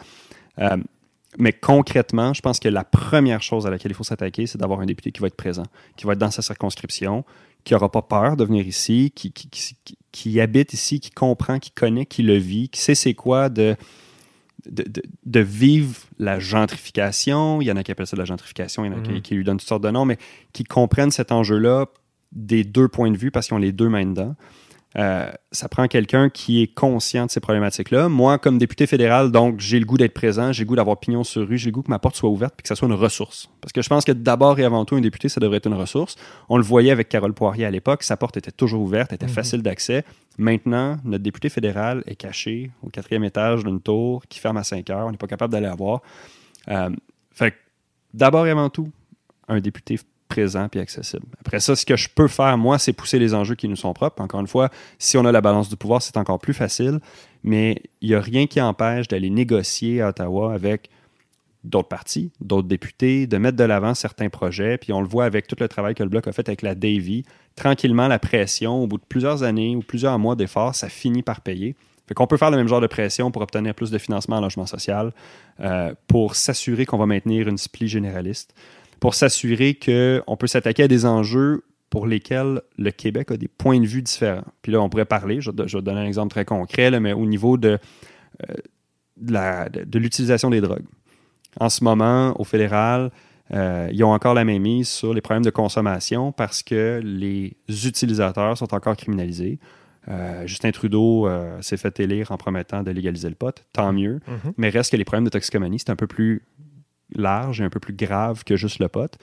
[0.58, 0.76] Euh,
[1.38, 4.80] mais concrètement, je pense que la première chose à laquelle il faut s'attaquer, c'est d'avoir
[4.80, 5.64] un député qui va être présent,
[5.96, 7.24] qui va être dans sa circonscription,
[7.64, 11.10] qui n'aura pas peur de venir ici, qui, qui, qui- qui- qui habite ici, qui
[11.10, 13.76] comprend, qui connaît, qui le vit, qui sait c'est quoi de,
[14.70, 17.60] de, de- de vivre la gentrification.
[17.60, 19.10] Il y en a qui appellent ça de la gentrification, il y en a qui,
[19.12, 19.20] Mhm.
[19.22, 20.18] qui lui donnent toutes sortes de noms, mais
[20.52, 21.86] qui comprennent cet enjeu-là
[22.32, 24.34] des deux points de vue parce qu'ils ont les deux mains dedans.
[24.98, 28.08] Euh, ça prend quelqu'un qui est conscient de ces problématiques-là.
[28.08, 31.22] Moi, comme député fédéral, donc, j'ai le goût d'être présent, j'ai le goût d'avoir pignon
[31.22, 32.94] sur rue, j'ai le goût que ma porte soit ouverte et que ça soit une
[32.94, 33.50] ressource.
[33.60, 35.74] Parce que je pense que d'abord et avant tout, un député, ça devrait être une
[35.74, 36.16] ressource.
[36.48, 39.32] On le voyait avec Carole Poirier à l'époque, sa porte était toujours ouverte, était Mhm.
[39.32, 40.02] facile d'accès.
[40.38, 44.88] Maintenant, notre député fédéral est caché au quatrième étage d'une tour qui ferme à 5
[44.88, 45.06] heures.
[45.06, 46.00] On n'est pas capable d'aller la voir.
[46.68, 46.88] Euh,
[47.32, 47.54] fait
[48.14, 48.90] d'abord et avant tout,
[49.48, 51.26] un député présent puis accessible.
[51.40, 53.92] Après ça, ce que je peux faire, moi, c'est pousser les enjeux qui nous sont
[53.92, 54.22] propres.
[54.22, 57.00] Encore une fois, si on a la balance du pouvoir, c'est encore plus facile,
[57.44, 60.90] mais il n'y a rien qui empêche d'aller négocier à Ottawa avec
[61.64, 64.78] d'autres partis, d'autres députés, de mettre de l'avant certains projets.
[64.78, 66.74] Puis on le voit avec tout le travail que le Bloc a fait avec la
[66.74, 67.24] Davy.
[67.56, 71.40] Tranquillement, la pression, au bout de plusieurs années ou plusieurs mois d'efforts, ça finit par
[71.40, 71.74] payer.
[72.06, 74.40] Fait qu'on peut faire le même genre de pression pour obtenir plus de financement en
[74.40, 75.12] logement social,
[75.60, 78.54] euh, pour s'assurer qu'on va maintenir une spli généraliste,
[79.00, 83.80] pour s'assurer qu'on peut s'attaquer à des enjeux pour lesquels le Québec a des points
[83.80, 84.44] de vue différents.
[84.62, 87.26] Puis là, on pourrait parler, je, vais donner un exemple très concret, là, mais au
[87.26, 87.78] niveau de,
[88.48, 88.54] euh,
[89.16, 90.84] de, de l'utilisation des drogues.
[91.58, 93.10] En ce moment, au fédéral,
[93.54, 97.56] euh, ils ont encore la même mise sur les problèmes de consommation parce que les
[97.68, 99.58] utilisateurs sont encore criminalisés.
[100.08, 101.28] Euh, Justin Trudeau
[101.60, 104.20] s'est fait élire en promettant de légaliser le pot, tant mieux.
[104.26, 104.52] Mhm.
[104.56, 106.42] Mais reste que les problèmes de toxicomanie, c'est un peu plus
[107.14, 109.16] large et un peu plus grave que juste le pot.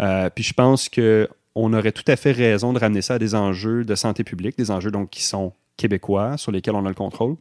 [0.00, 3.34] Euh, puis je pense qu'on aurait tout à fait raison de ramener ça à des
[3.34, 6.94] enjeux de santé publique, des enjeux donc qui sont québécois, sur lesquels on a le
[6.94, 7.36] contrôle,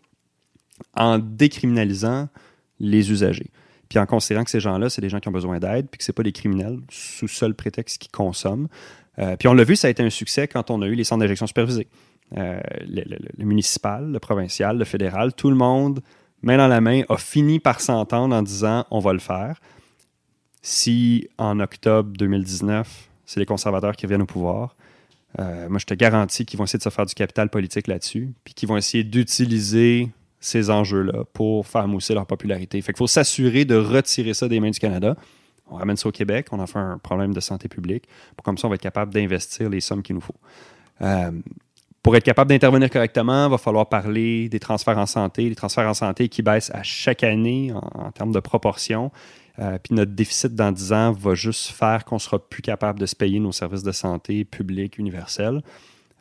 [0.96, 2.28] en décriminalisant
[2.80, 3.50] les usagers.
[3.90, 6.04] Puis en considérant que ces gens-là, c'est des gens qui ont besoin d'aide, puis que
[6.04, 8.68] ce pas des criminels sous seul prétexte qu'ils consomment.
[9.20, 11.04] Euh, puis on l'a vu, ça a été un succès quand on a eu les
[11.04, 11.88] centres d'injection supervisés.
[12.38, 16.02] Euh, le municipal, le provincial, le fédéral, tout le monde,
[16.42, 19.60] main dans la main, a fini par s'entendre en disant on va le faire.
[20.68, 24.76] Si en octobre 2019, c'est les conservateurs qui reviennent au pouvoir,
[25.38, 28.34] euh, moi je te garantis qu'ils vont essayer de se faire du capital politique là-dessus,
[28.44, 30.10] puis qu'ils vont essayer d'utiliser
[30.40, 32.82] ces enjeux-là pour faire mousser leur popularité.
[32.82, 35.16] Fait qu'il faut s'assurer de retirer ça des mains du Canada.
[35.70, 38.06] On ramène ça au Québec, on en fait un problème de santé publique.
[38.44, 40.34] Comme ça, on va être capable d'investir les sommes qu'il nous faut.
[41.04, 41.30] Euh,
[42.02, 45.88] pour être capable d'intervenir correctement, il va falloir parler des transferts en santé, les transferts
[45.88, 49.12] en santé qui baissent à chaque année en, en termes de proportion.
[49.60, 53.06] Euh, puis notre déficit dans 10 ans va juste faire qu'on sera plus capable de
[53.06, 55.62] se payer nos services de santé publics universels,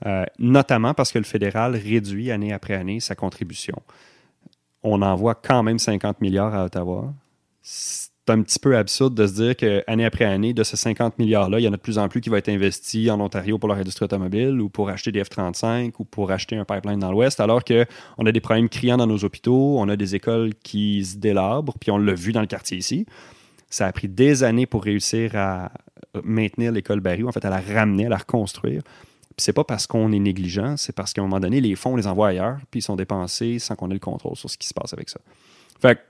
[0.07, 3.77] Euh, notamment parce que le fédéral réduit année après année sa contribution.
[4.83, 7.15] On envoie quand même 50 milliards à Ottawa.
[8.27, 11.61] C'est un petit peu absurde de se dire qu'année après année, de ces 50 milliards-là,
[11.61, 13.69] il y en a de plus en plus qui va être investi en Ontario pour
[13.69, 17.39] leur industrie automobile ou pour acheter des F-35 ou pour acheter un pipeline dans l'Ouest,
[17.41, 21.19] alors qu'on a des problèmes criants dans nos hôpitaux, on a des écoles qui se
[21.19, 23.05] délabrent, puis on l'a vu dans le quartier ici.
[23.69, 25.71] Ça a pris des années pour réussir à
[26.23, 28.81] maintenir l'école Barry, en fait, à la ramener, à la reconstruire.
[29.37, 31.93] Puis c'est pas parce qu'on est négligent, c'est parce qu'à un moment donné, les fonds,
[31.93, 34.57] on les envoie ailleurs, puis ils sont dépensés sans qu'on ait le contrôle sur ce
[34.57, 35.21] qui se passe avec ça.
[35.83, 36.01] Fait que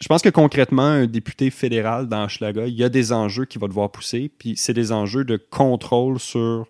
[0.00, 3.60] je pense que concrètement, un député fédéral dans Hochelaga, il y a des enjeux qu'il
[3.60, 6.66] va devoir pousser, puis c'est des enjeux de contrôle sur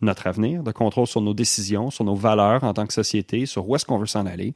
[0.00, 3.68] notre avenir, de contrôle sur nos décisions, sur nos valeurs en tant que société, sur
[3.68, 4.54] où est-ce qu'on veut s'en aller.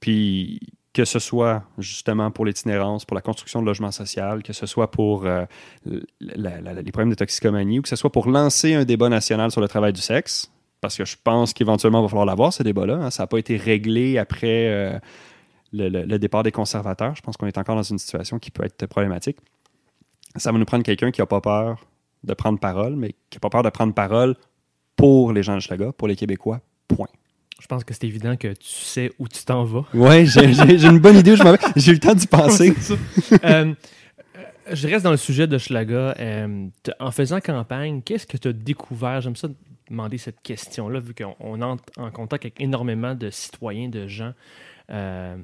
[0.00, 0.60] Puis
[0.92, 4.90] que ce soit justement pour l'itinérance, pour la construction de logements sociaux, que ce soit
[4.90, 5.44] pour euh,
[6.20, 9.68] les problèmes de toxicomanie ou que ce soit pour lancer un débat national sur le
[9.68, 10.50] travail du sexe,
[10.80, 12.94] parce que je pense qu'éventuellement, il va falloir l'avoir, ce débat-là.
[12.96, 13.10] hein.
[13.10, 14.98] Ça n'a pas été réglé après euh,
[15.72, 17.14] le, le- le départ des conservateurs.
[17.14, 19.38] Je pense qu'on est encore dans une situation qui peut être problématique.
[20.36, 21.86] Ça va nous prendre quelqu'un qui n'a pas peur
[22.24, 24.34] de prendre parole, mais qui n'a pas peur de prendre parole
[24.96, 27.08] pour les gens de Schlaga, pour les Québécois, point.
[27.60, 29.84] Je pense que c'est évident que tu sais où tu t'en vas.
[29.94, 30.44] Ouais, j'ai
[30.86, 31.58] une bonne idée où je m'en vais.
[31.76, 32.74] J'ai eu le temps d'y penser.
[33.32, 33.74] Euh, euh,
[34.72, 36.14] je reste dans le sujet de Schlaga.
[36.18, 36.66] Euh,
[37.00, 39.22] en faisant campagne, qu'est-ce que tu as découvert?
[39.22, 39.48] J'aime ça
[39.88, 44.32] demander cette question-là, vu qu'on on entre en contact avec énormément de citoyens, de gens.
[44.90, 45.36] Euh,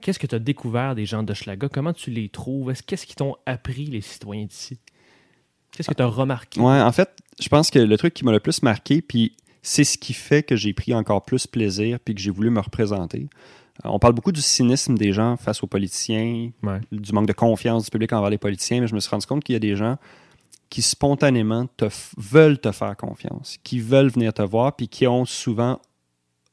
[0.00, 1.68] qu'est-ce que tu as découvert des gens de Schlaga?
[1.68, 2.70] Comment tu les trouves?
[2.70, 4.78] Est-ce- Qu'est-ce qu'ils t'ont appris, les citoyens d'ici?
[5.72, 6.60] Qu'est-ce que tu as remarqué?
[6.60, 9.84] Ouais, en fait, je pense que le truc qui m'a le plus marqué, puis c'est
[9.84, 13.28] ce qui fait que j'ai pris encore plus plaisir puis que j'ai voulu me représenter.
[13.84, 16.80] Euh, On parle beaucoup du cynisme des gens face aux politiciens, Ouais.
[16.90, 19.44] du manque de confiance du public envers les politiciens, mais je me suis rendu compte
[19.44, 19.96] qu'il y a des gens
[20.70, 21.86] qui spontanément te
[22.16, 25.80] veulent te faire confiance, qui veulent venir te voir, puis qui ont souvent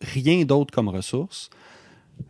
[0.02, 1.50] rien d'autre comme ressources,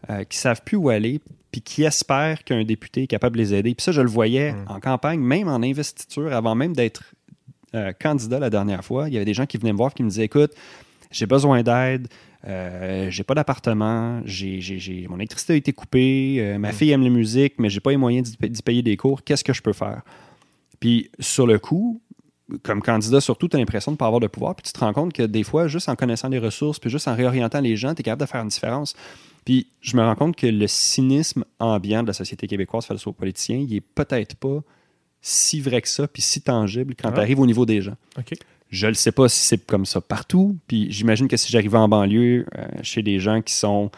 [0.10, 1.22] euh, qui savent plus où aller,
[1.52, 3.74] puis qui espèrent qu'un député est capable de les aider.
[3.76, 4.66] Puis ça, je le voyais Mm.
[4.68, 7.14] en campagne, même en investiture, avant même d'être
[7.76, 9.08] euh, candidat la dernière fois.
[9.08, 10.52] Il y avait des gens qui venaient me voir qui me disaient Écoute,
[11.12, 12.08] j'ai besoin d'aide,
[12.48, 17.56] euh, j'ai pas d'appartement, j'ai, mon électricité a été coupée, ma fille aime la musique,
[17.58, 20.02] mais j'ai pas les moyens d'y payer des cours, qu'est-ce que je peux faire?
[20.80, 22.02] Puis sur le coup,
[22.64, 24.80] comme candidat, surtout, tu as l'impression de ne pas avoir de pouvoir, puis tu te
[24.80, 27.76] rends compte que des fois, juste en connaissant les ressources, puis juste en réorientant les
[27.76, 28.96] gens, tu es capable de faire une différence.
[29.46, 33.14] Puis je me rends compte que le cynisme ambiant de la société québécoise face aux
[33.14, 34.60] politiciens, il est peut-être pas
[35.22, 37.14] si vrai que ça, puis si tangible quand Ah.
[37.14, 37.96] tu arrives au niveau des gens.
[38.18, 38.34] OK.
[38.70, 40.58] Je ne sais pas si c'est comme ça partout.
[40.68, 43.90] Puis j'imagine que si j'arrivais en banlieue, euh, chez des gens qui sont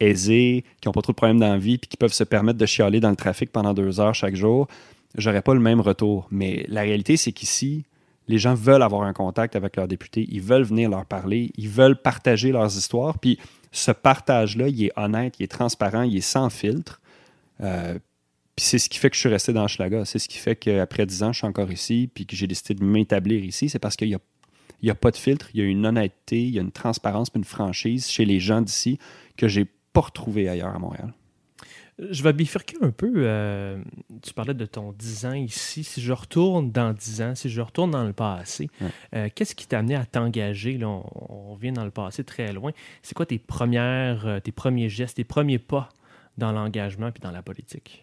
[0.00, 2.58] aisés, qui n'ont pas trop de problèmes dans la vie, puis qui peuvent se permettre
[2.58, 4.68] de chialer dans le trafic pendant deux heures chaque jour,
[5.16, 6.28] j'aurais pas le même retour.
[6.30, 7.84] Mais la réalité, c'est qu'ici,
[8.28, 11.68] les gens veulent avoir un contact avec leurs députés, ils veulent venir leur parler, ils
[11.68, 13.18] veulent partager leurs histoires.
[13.18, 13.38] Puis
[13.72, 17.00] ce partage-là, il est honnête, il est transparent, il est sans filtre.
[17.60, 17.98] Euh,
[18.54, 20.04] puis c'est ce qui fait que je suis resté dans Schlaga.
[20.04, 22.74] C'est ce qui fait qu'après 10 ans, je suis encore ici, puis que j'ai décidé
[22.74, 23.68] de m'établir ici.
[23.68, 26.50] C'est parce qu'il n'y a, a pas de filtre, il y a une honnêteté, il
[26.50, 28.98] y a une transparence, une franchise chez les gens d'ici
[29.36, 31.12] que j'ai pas retrouvé ailleurs à Montréal.
[31.98, 33.10] Je vais bifurquer un peu.
[33.16, 33.76] euh,
[34.22, 35.82] tu parlais de ton 10 ans ici.
[35.82, 38.86] Si je retourne dans 10 ans, si je retourne dans le passé, Ouais.
[39.16, 40.78] euh, qu'est-ce qui t'a amené à t'engager?
[40.78, 42.70] Là, on, on revient dans le passé très loin.
[43.02, 45.88] C'est quoi tes premières, euh, tes premiers gestes, tes premiers pas
[46.36, 48.02] dans l'engagement puis dans la politique?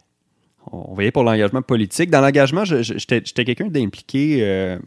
[0.72, 2.10] On voyait pour l'engagement politique.
[2.10, 4.80] Dans l'engagement, j'étais quelqu'un d'impliqué, euh,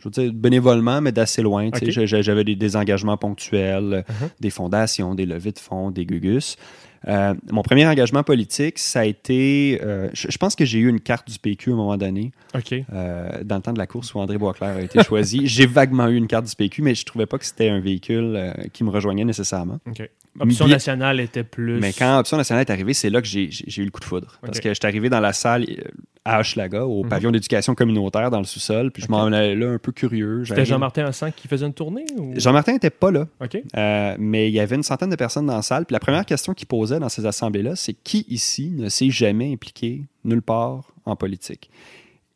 [0.00, 1.70] je veux dire, bénévolement, mais d'assez loin.
[1.70, 1.84] tu sais.
[1.84, 1.90] Ok.
[1.92, 4.30] J'ai- j'ai- J'avais des, des engagements ponctuels, Uh-huh.
[4.40, 6.56] des fondations, des levées de fonds, des gugus.
[7.08, 9.78] Euh, mon premier engagement politique, ça a été.
[9.82, 12.32] euh, je, je pense que j'ai eu une carte du PQ à un moment donné,
[12.54, 12.72] OK.
[12.92, 15.42] euh, dans le temps de la course où André Boisclair a été choisi.
[15.46, 18.54] j'ai vaguement eu une carte du PQ, mais je trouvais pas que c'était un véhicule
[18.72, 19.78] qui me rejoignait nécessairement.
[19.86, 20.08] OK.
[20.38, 21.78] Option nationale était plus.
[21.80, 24.38] Mais quand Option nationale est arrivée, c'est là que j'ai eu le coup de foudre.
[24.42, 25.64] Parce que j'étais arrivé dans la salle
[26.28, 27.08] à Hochelaga, au Mhm.
[27.08, 30.44] pavillon d'éducation communautaire dans le sous-sol, puis je m'en allais là un peu curieux.
[30.44, 32.04] C'était Jean-Martin Hassan qui faisait une tournée?
[32.18, 32.32] Ou...
[32.36, 33.56] Jean-Martin n'était pas là, OK.
[33.76, 35.86] euh, mais il y avait une centaine de personnes dans la salle.
[35.86, 39.52] Puis la première question qu'il posait dans ces assemblées-là, c'est qui ici ne s'est jamais
[39.52, 41.70] impliqué nulle part en politique?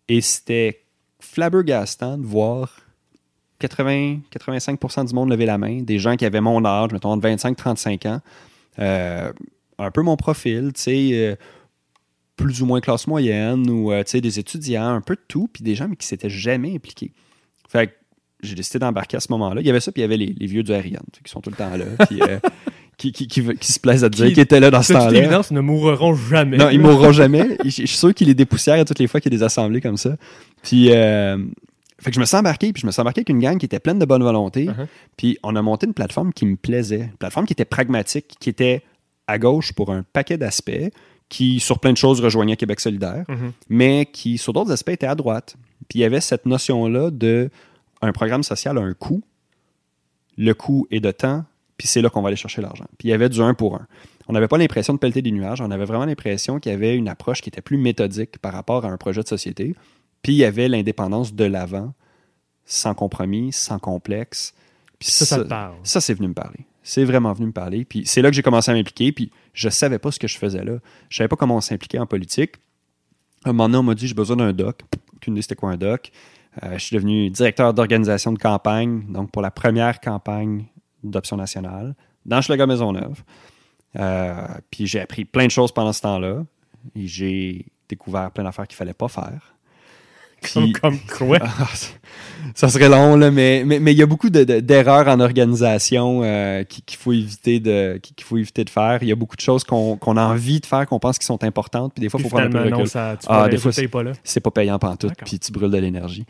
[0.09, 0.82] Et c'était
[1.20, 2.80] flabbergastant de voir
[3.61, 7.57] 80-85% du monde lever la main, des gens qui avaient mon âge, mettons entre 25
[7.57, 8.20] 35 ans,
[8.78, 9.32] euh,
[9.78, 11.36] un peu mon profil, tu sais, euh,
[12.41, 15.74] plus ou moins classe moyenne, ou euh, des étudiants, un peu de tout, puis des
[15.74, 17.12] gens mais qui s'étaient jamais impliqués.
[17.68, 17.93] Fait que
[18.43, 19.61] j'ai décidé d'embarquer à ce moment-là.
[19.61, 21.41] Il y avait ça, puis il y avait les, les vieux du Ariane, qui sont
[21.41, 22.38] tout le temps là, puis euh,
[22.97, 25.18] qui, qui, qui, qui se plaisent à dire Qui, qu'ils étaient là dans ce temps-là.
[25.18, 26.57] évidence, ne mourront jamais.
[26.57, 27.59] Non, ils mourront jamais.
[27.64, 29.80] Je suis sûr qu'il les dépoussière à toutes les fois qu'il y a des assemblées
[29.80, 30.16] comme ça.
[30.62, 31.36] Puis, euh,
[31.99, 33.66] fait que je me suis embarqué, puis je me suis embarqué avec une gang qui
[33.66, 34.66] était pleine de bonne volonté.
[34.66, 34.86] Uh-huh.
[35.16, 37.03] Puis, on a monté une plateforme qui me plaisait.
[37.03, 38.82] Une plateforme qui était pragmatique, qui était
[39.26, 40.91] à gauche pour un paquet d'aspects,
[41.31, 43.53] qui, sur plein de choses, rejoignait Québec solidaire, Mhm.
[43.70, 45.57] mais qui, sur d'autres aspects, était à droite.
[45.89, 47.49] Puis, il y avait cette notion-là de
[48.03, 49.22] un programme social a un coût.
[50.37, 51.45] Le coût est de temps,
[51.76, 52.87] puis c'est là qu'on va aller chercher l'argent.
[52.99, 53.87] Puis il y avait du 1 pour 1.
[54.28, 56.97] On n'avait pas l'impression de pelleter des nuages, on avait vraiment l'impression qu'il y avait
[56.97, 59.74] une approche qui était plus méthodique par rapport à un projet de société.
[60.22, 61.93] Puis il y avait l'indépendance de l'avant,
[62.64, 64.55] sans compromis, sans complexe.
[64.99, 66.61] Puis Ça, ça ça, c'est venu me parler.
[66.83, 67.85] C'est vraiment venu me parler.
[67.85, 69.12] Puis c'est là que j'ai commencé à m'impliquer.
[69.12, 70.78] Puis je savais pas ce que je faisais là.
[71.09, 72.57] Je savais pas comment on s'impliquait en politique.
[73.45, 74.83] Un moment donné, on m'a dit j'ai besoin d'un doc.
[75.14, 76.11] Aucune idée c'était quoi un doc?
[76.62, 80.66] Euh, je suis devenu directeur d'organisation de campagne, donc pour la première campagne
[81.05, 81.95] d'Option nationale,
[82.26, 83.22] dans Schlager Maisonneuve.
[83.99, 86.45] Euh, puis j'ai appris plein de choses pendant ce temps-là.
[86.97, 89.55] J'ai découvert plein d'affaires qu'il fallait pas faire.
[90.55, 91.38] Comme, Puis- comme quoi?
[91.43, 91.68] ah,
[92.55, 95.20] ça serait long, là, mais mais mais il y a beaucoup de- de- d'erreurs en
[95.20, 98.99] organisation euh, qui- qu'il faut éviter de qu'il faut éviter de faire.
[99.03, 101.26] Il y a beaucoup de choses qu'on qu'on a envie de faire, qu'on pense qui
[101.26, 102.88] sont importantes, puis des fois, il faut prendre un peu de non, recul.
[102.91, 104.12] ça, tu Ah, des fois, résultat est pas là.
[104.24, 106.24] C'est pas payant pantoute, puis tu brûles de l'énergie.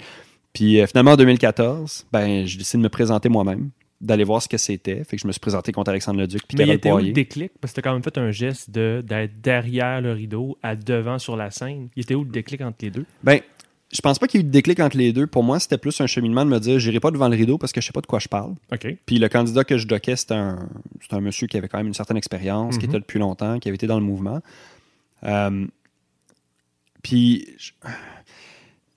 [0.52, 4.48] Puis euh, finalement, en 2014, ben, j'ai décidé de me présenter moi-même, d'aller voir ce
[4.48, 5.04] que c'était.
[5.04, 7.12] Fait que je me suis présenté contre Alexandre Leduc puis Mais il était où le
[7.12, 7.52] déclic?
[7.60, 10.74] Parce que tu as quand même fait un geste de- d'être derrière le rideau, à
[10.74, 11.88] devant sur la scène.
[11.96, 13.04] Il était où le déclic entre les deux?
[13.22, 13.40] Ben,
[13.92, 15.26] je pense pas qu'il y ait eu de déclic entre les deux.
[15.26, 17.72] Pour moi, c'était plus un cheminement de me dire, j'irai pas devant le rideau parce
[17.72, 18.54] que je sais pas de quoi je parle.
[19.06, 20.68] Puis le candidat que je dockais, c'était un,
[21.10, 22.90] un monsieur qui avait quand même une certaine expérience, qui Mhm.
[22.90, 24.40] était depuis longtemps, qui avait été dans le mouvement.
[25.24, 25.66] Euh,
[27.02, 27.46] puis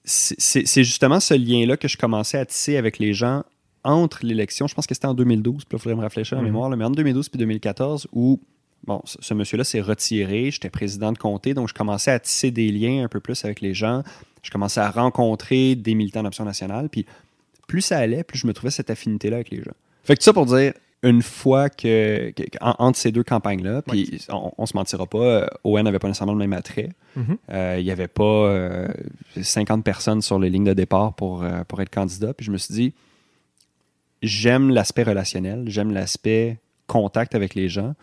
[0.06, 3.44] c'est justement ce lien-là que je commençais à tisser avec les gens
[3.84, 4.68] entre l'élection.
[4.68, 6.48] Je pense que c'était en 2012, puis il faudrait me réfléchir en Mhm.
[6.48, 8.40] mémoire, là, mais entre 2012 et 2014, où
[8.86, 12.70] bon, ce, monsieur-là s'est retiré, j'étais président de comté, donc je commençais à tisser des
[12.72, 14.04] liens un peu plus avec les gens.
[14.42, 17.06] Je commençais à rencontrer des militants d'Option nationale, puis
[17.68, 19.72] plus ça allait, plus je me trouvais cette affinité-là avec les gens.
[20.04, 23.82] Fait que tout ça pour dire, une fois que, que- en- entre ces deux campagnes-là,
[23.82, 26.90] puis on, on se mentira pas, euh, ON n'avait pas nécessairement le même attrait.
[27.16, 27.38] Mhm.
[27.52, 28.88] Euh, Il n'y avait pas euh,
[29.42, 32.34] 50 personnes sur les lignes de départ pour, euh, pour être candidat.
[32.34, 32.94] Puis je me suis dit,
[34.22, 37.96] j'aime l'aspect relationnel, j'aime l'aspect contact avec les gens.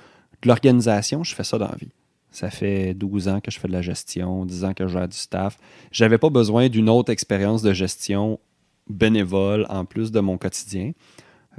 [0.42, 1.90] De l'organisation, je fais ça dans la vie.
[2.30, 5.08] Ça fait 12 ans que je fais de la gestion, 10 ans que je gère
[5.08, 5.58] du staff.
[5.90, 8.38] J'avais pas besoin d'une autre expérience de gestion
[8.88, 10.92] bénévole en plus de mon quotidien.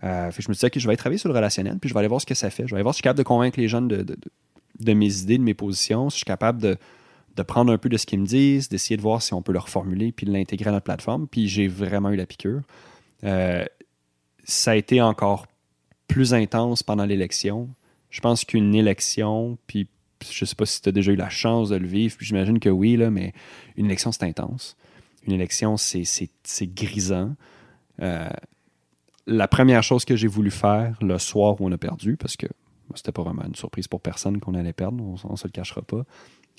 [0.04, 2.08] Euh, je me dit, OK, je vais travailler sur le relationnel, puis je vais aller
[2.08, 2.64] voir ce que ça fait.
[2.64, 4.06] Je vais aller voir si je suis capable de convaincre les gens de,
[4.94, 6.78] mes idées, de mes positions, si je suis capable de,
[7.36, 9.54] de prendre un peu de ce qu'ils me disent, d'essayer de voir si on peut
[9.54, 11.28] le reformuler, puis de l'intégrer à notre plateforme.
[11.28, 12.62] Puis j'ai vraiment eu la piqûre.
[13.24, 13.66] Euh,
[14.44, 15.48] ça a été encore
[16.08, 17.70] plus intense pendant l'élection.
[18.12, 19.88] Je pense qu'une élection, puis
[20.30, 22.60] je sais pas si tu as déjà eu la chance de le vivre, puis j'imagine
[22.60, 23.34] que oui, là, mais
[23.78, 24.78] une élection, c'est intense.
[25.26, 26.38] Une élection, c'est
[26.76, 27.36] grisant.
[28.02, 28.30] Euh,
[29.28, 32.48] la première chose que j'ai voulu faire le soir où on a perdu, parce que
[32.96, 35.82] c'était pas vraiment une surprise pour personne qu'on allait perdre, on, on se le cachera
[35.82, 36.04] pas.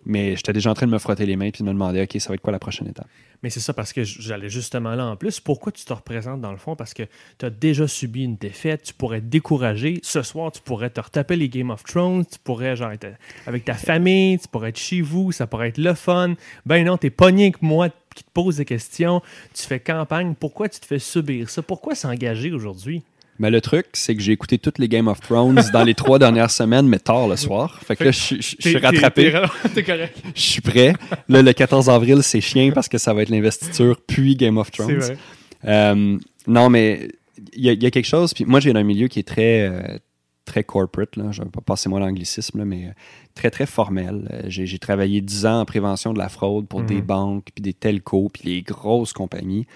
[0.05, 2.20] Mais j'étais déjà en train de me frotter les mains puis de me demander, OK,
[2.20, 3.07] ça va être quoi la prochaine étape?
[3.42, 5.40] Mais c'est ça, parce que j'allais justement là en plus.
[5.40, 6.76] Pourquoi tu te représentes dans le fond?
[6.76, 7.03] Parce que
[7.38, 9.98] tu as déjà subi une défaite, tu pourrais être découragé.
[10.03, 13.09] Ce soir, tu pourrais te retaper les Game of Thrones, tu pourrais genre être
[13.46, 16.34] avec ta famille, tu pourrais être chez vous, ça pourrait être le fun.
[16.66, 19.22] Ben non, t'es pogné avec moi qui te pose des questions,
[19.55, 20.34] tu fais campagne.
[20.38, 21.62] Pourquoi tu te fais subir ça?
[21.62, 23.03] Pourquoi s'engager aujourd'hui?
[23.39, 26.18] Mais le truc, c'est que j'ai écouté toutes les Game of Thrones dans les trois
[26.18, 27.80] dernières semaines, mais tard le soir.
[27.83, 29.33] Fait que là, je suis- je je suis T'es- rattrapé.
[29.74, 30.16] t'es- correct.
[30.35, 30.93] Je suis prêt.
[31.28, 34.70] Là, le 14 avril, c'est chien parce que ça va être l'investiture puis Game of
[34.70, 34.99] Thrones.
[34.99, 35.16] vrai.
[35.64, 37.09] Euh, non, mais
[37.55, 38.35] il y, a- il y a quelque chose.
[38.35, 39.99] Puis moi, j'ai un milieu qui est très, euh,
[40.45, 41.16] très corporate.
[41.16, 41.30] Là.
[41.33, 42.91] Je vais pas passer moi l'anglicisme, là, mais euh,
[43.35, 44.45] très, très formel.
[44.49, 46.87] J'ai travaillé 10 ans en prévention de la fraude pour Mhm.
[46.87, 49.66] des banques, puis des telcos, puis les grosses compagnies.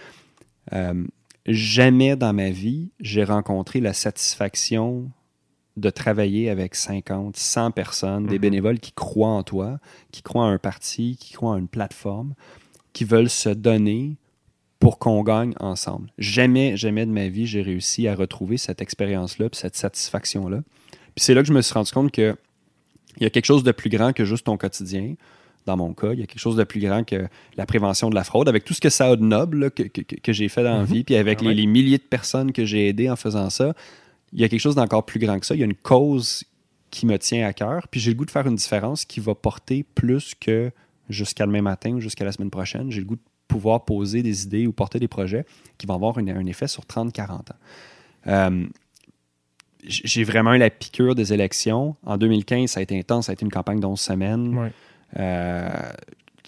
[0.73, 1.05] Euh,
[1.47, 5.11] jamais dans ma vie, j'ai rencontré la satisfaction
[5.77, 8.41] de travailler avec 50, 100 personnes, des Mhm.
[8.41, 9.79] bénévoles qui croient en toi,
[10.11, 12.35] qui croient en un parti, qui croient en une plateforme,
[12.95, 14.17] qui veulent se donner
[14.79, 16.11] pour qu'on gagne ensemble.
[16.19, 20.63] Jamais, jamais de ma vie, j'ai réussi à retrouver cette expérience-là, puis cette satisfaction-là.
[21.15, 22.37] Puis c'est là que je me suis rendu compte que
[23.19, 25.15] il y a quelque chose de plus grand que juste ton quotidien.
[25.67, 28.15] Dans mon cas, il y a quelque chose de plus grand que la prévention de
[28.15, 30.63] la fraude, avec tout ce que ça a de noble là, que, que- j'ai fait
[30.63, 31.55] dans la vie, puis avec Ah ouais.
[31.55, 33.75] les, les milliers de personnes que j'ai aidées en faisant ça,
[34.33, 35.55] il y a quelque chose d'encore plus grand que ça.
[35.55, 36.45] Il y a une cause
[36.91, 39.35] qui me tient à cœur, puis j'ai le goût de faire une différence qui va
[39.35, 40.71] porter plus que
[41.11, 42.91] jusqu'à demain matin ou jusqu'à la semaine prochaine.
[42.93, 45.45] J'ai le goût de pouvoir poser des idées ou porter des projets
[45.79, 47.57] qui vont avoir une- un effet sur 30-40 ans.
[48.29, 48.67] Euh,
[49.85, 51.95] j'ai vraiment eu la piqûre des élections.
[52.05, 53.27] En 2015, ça a été intense.
[53.27, 54.57] Ça a été une campagne d'11 semaines.
[54.59, 54.73] Ouais.
[55.19, 55.69] Euh,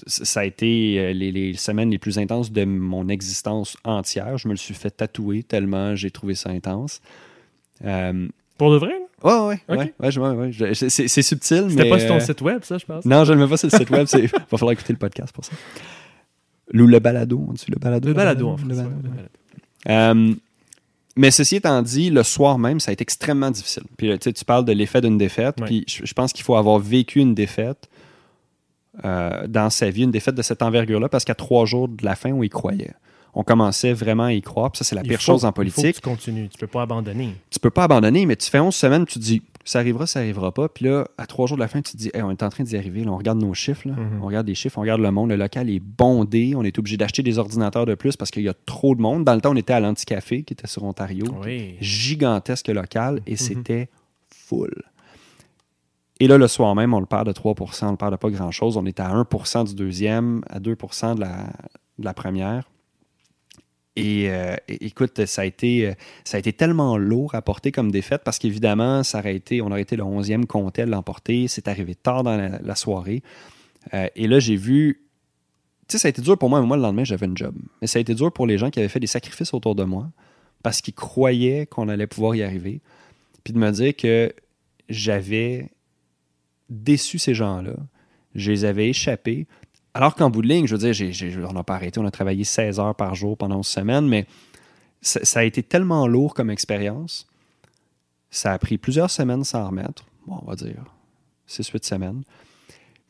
[0.07, 4.39] ça a été euh, les, les semaines les plus intenses de mon existence entière.
[4.39, 7.01] Je me le suis fait tatouer tellement j'ai trouvé ça intense.
[7.85, 8.95] Euh, Pour de vrai?
[9.25, 9.47] là?
[9.49, 11.71] ouais, ouais, ouais, ouais, c'est- subtil, mais...
[11.71, 13.05] C'était pas sur ton site web, ça, je pense?
[13.05, 14.07] Non, je ne le mets pas sur le site web.
[14.15, 15.53] Il va falloir écouter le podcast pour ça.
[16.73, 18.09] Ou le balado, on dit le balado.
[18.09, 18.65] Le balado, en fait.
[19.89, 20.35] Euh,
[21.17, 23.83] mais ceci étant dit, le soir même, ça a été extrêmement difficile.
[23.97, 25.57] Puis tu parles de l'effet d'une défaite.
[25.65, 27.89] Puis je, je pense qu'il faut avoir vécu une défaite
[29.05, 32.15] euh, dans sa vie, une défaite de cette envergure-là, parce qu'à trois jours de la
[32.17, 32.93] fin, on y croyait.
[33.35, 34.73] On commençait vraiment à y croire.
[34.73, 35.97] Puis ça, c'est la Il pire faut- chose en Il faut politique.
[35.97, 36.49] que tu continues.
[36.49, 37.35] Tu peux pas abandonner.
[37.51, 40.21] Tu peux pas abandonner, mais tu fais 11 semaines, tu te dis, ça arrivera, ça
[40.21, 40.69] arrivera pas.
[40.69, 42.49] Puis là, à trois jours de la fin, tu te dis, Hey, on est en
[42.49, 43.05] train d'y arriver.
[43.05, 43.87] Là, on regarde nos chiffres.
[43.87, 43.95] là.
[43.95, 44.21] Mhm.
[44.23, 45.29] On regarde les chiffres, on regarde le monde.
[45.29, 46.55] Le local est bondé.
[46.57, 49.25] On est obligé d'acheter des ordinateurs de plus parce qu'il y a trop de monde.
[49.25, 51.27] Dans le temps, on était à l'Anticafé, qui était sur Ontario.
[51.45, 51.77] Oui.
[51.81, 53.21] Gigantesque local.
[53.27, 53.37] Et Mhm.
[53.37, 53.89] c'était
[54.35, 54.73] full.
[56.21, 58.31] Et là, le soir même, on le perd de 3% on le perd de pas
[58.31, 58.77] grand-chose.
[58.77, 61.45] On est à 1% du deuxième, à 2 de la,
[61.99, 62.69] de la première.
[63.95, 65.95] Et euh, écoute, ça a, été, euh,
[66.25, 69.66] ça a été tellement lourd à porter comme défaite parce qu'évidemment, ça aurait été, on
[69.66, 71.49] aurait été le 11e comté à l'emporter.
[71.49, 73.23] C'est arrivé tard dans la, la soirée.
[73.95, 75.05] Euh, et là, j'ai vu.
[75.89, 77.55] Tu sais, ça a été dur pour moi, mais moi, le lendemain, j'avais une job.
[77.81, 79.85] Mais ça a été dur pour les gens qui avaient fait des sacrifices autour de
[79.85, 80.11] moi
[80.62, 82.81] parce qu'ils croyaient qu'on allait pouvoir y arriver.
[83.43, 84.33] Puis de me dire que
[84.89, 85.71] j'avais
[86.69, 87.75] déçu ces gens-là.
[88.35, 89.47] Je les avais échappés.
[89.95, 92.45] Alors qu'en bout de ligne, je veux dire, on n'a pas arrêté, on a travaillé
[92.45, 94.27] 16 heures par jour pendant 11 semaines, mais
[95.01, 97.27] ça, ça a été tellement lourd comme expérience.
[98.31, 100.05] Ça a pris plusieurs semaines sans remettre.
[100.27, 100.85] Bon, on va dire
[101.49, 102.23] 6-8 semaines.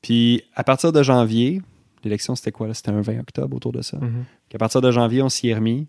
[0.02, 1.60] Puis à partir de janvier,
[2.04, 2.68] l'élection c'était quoi?
[2.68, 2.74] là?
[2.74, 3.98] C'était un 20 octobre autour de ça.
[3.98, 5.88] Puis à partir de janvier, on s'y est remis.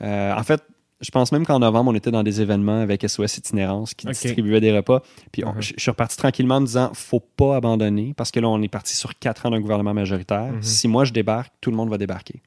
[0.00, 0.62] Euh, en fait,
[1.00, 4.60] je pense même qu'en novembre, on était dans des événements avec SOS Itinérance qui distribuaient
[4.60, 5.02] des repas.
[5.32, 5.62] Puis on- Mhm.
[5.62, 8.60] je je suis reparti tranquillement en me disant faut pas abandonner parce que là, on
[8.62, 10.52] est parti sur quatre ans d'un gouvernement majoritaire.
[10.52, 10.62] Mhm.
[10.62, 12.40] Si moi je débarque, tout le monde va débarquer.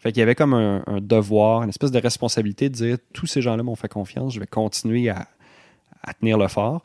[0.00, 3.26] Fait qu'il y avait comme un, un devoir, une espèce de responsabilité de dire tous
[3.26, 5.28] ces gens-là m'ont fait confiance, je vais continuer à,
[6.02, 6.82] à tenir le fort.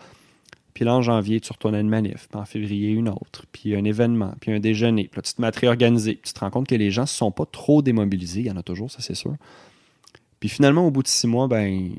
[0.76, 3.76] Puis là, en janvier, tu retournes à une manif, puis en février, une autre, puis
[3.76, 5.06] un événement, puis un déjeuner.
[5.12, 6.14] Puis là, tu te mets à te réorganiser.
[6.14, 8.42] Puis tu te rends compte que les gens ne se sont pas trop démobilisés.
[8.42, 9.34] Il y en a toujours, ça c'est sûr.
[10.40, 11.92] Puis finalement, au bout de six mois, ben,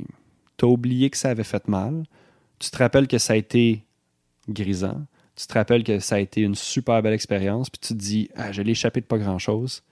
[0.56, 2.04] tu as oublié que ça avait fait mal.
[2.58, 3.84] Tu te rappelles que ça a été
[4.48, 5.02] grisant.
[5.36, 7.70] Tu te rappelles que ça a été une super belle expérience.
[7.70, 9.82] Puis tu te dis, ah, je l'ai échappé de pas grand-chose.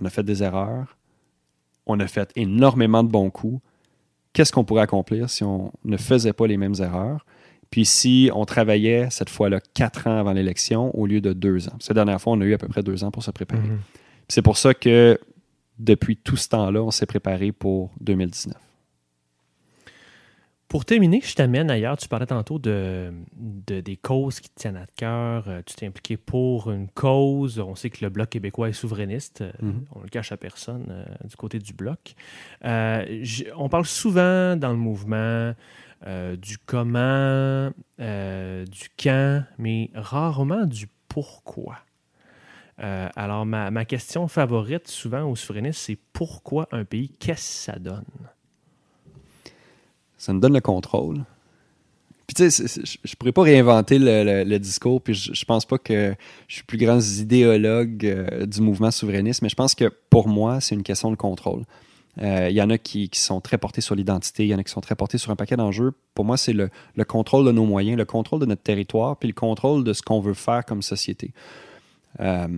[0.00, 0.96] On a fait des erreurs.
[1.86, 3.60] On a fait énormément de bons coups.
[4.32, 7.26] Qu'est-ce qu'on pourrait accomplir si on ne faisait pas les mêmes erreurs?
[7.70, 11.76] Puis si on travaillait cette fois-là quatre ans avant l'élection au lieu de deux ans.
[11.80, 13.62] Cette dernière fois, on a eu à peu près deux ans pour se préparer.
[13.62, 13.78] Mhm.
[13.78, 15.18] Puis C'est pour ça que
[15.82, 18.54] depuis tout ce temps-là, on s'est préparé pour 2019.
[20.68, 21.98] Pour terminer, je t'amène ailleurs.
[21.98, 25.44] Tu parlais tantôt de, de- des causes qui te tiennent à cœur.
[25.46, 27.58] Euh, Tu t'es impliqué pour une cause.
[27.58, 29.42] On sait que le Bloc québécois est souverainiste.
[29.42, 29.84] Euh, Mhm.
[29.94, 32.14] On le cache à personne euh, du côté du Bloc.
[32.64, 33.22] Euh,
[33.58, 35.52] on parle souvent dans le mouvement
[36.06, 41.76] euh, du comment, du quand, mais rarement du pourquoi.
[42.80, 47.72] Euh, alors, ma, ma question favorite souvent aux souverainistes, c'est pourquoi un pays, qu'est-ce que
[47.72, 48.04] ça donne?
[50.22, 51.24] ça nous donne le contrôle.
[52.28, 56.14] Puis tu sais, je je pourrais pas réinventer le, discours, puis je, pense pas que
[56.46, 60.60] je suis plus grand idéologue euh, du mouvement souverainiste, mais je pense que pour moi,
[60.60, 61.64] c'est une question de contrôle.
[62.22, 64.58] Euh, Il y en a qui, qui sont très portés sur l'identité, il y en
[64.58, 65.92] a qui sont très portés sur un paquet d'enjeux.
[66.14, 69.28] Pour moi, c'est le, le contrôle de nos moyens, le contrôle de notre territoire, puis
[69.28, 71.32] le contrôle de ce qu'on veut faire comme société.
[72.22, 72.48] Euh,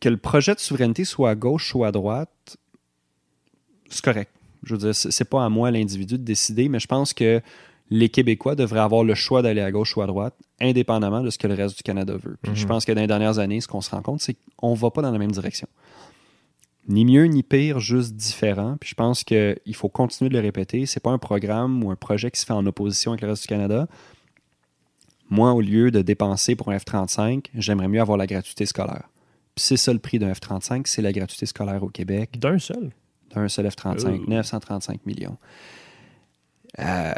[0.00, 2.56] que le projet de souveraineté soit à gauche ou à droite,
[3.88, 4.30] c'est correct.
[4.62, 7.40] Je veux dire, c'est pas à moi, l'individu, de décider, mais je pense que
[7.90, 11.36] les Québécois devraient avoir le choix d'aller à gauche ou à droite, indépendamment de ce
[11.38, 12.36] que le reste du Canada veut.
[12.40, 12.68] Puis je Mhm.
[12.68, 15.02] pense que dans les dernières années, ce qu'on se rend compte, c'est qu'on va pas
[15.02, 15.66] dans la même direction.
[16.88, 18.76] Ni mieux ni pire, juste différent.
[18.80, 20.86] Puis je pense qu'il faut continuer de le répéter.
[20.86, 23.42] C'est pas un programme ou un projet qui se fait en opposition avec le reste
[23.42, 23.86] du Canada.
[25.32, 29.08] Moi, au lieu de dépenser pour un F-35, j'aimerais mieux avoir la gratuité scolaire.
[29.54, 32.90] Puis c'est ça le prix d'un F-35, c'est la gratuité scolaire au Québec D'un seul?
[33.34, 34.30] d'un seul F-35, Oh.
[34.30, 35.38] 935 millions.
[36.80, 37.14] Euh,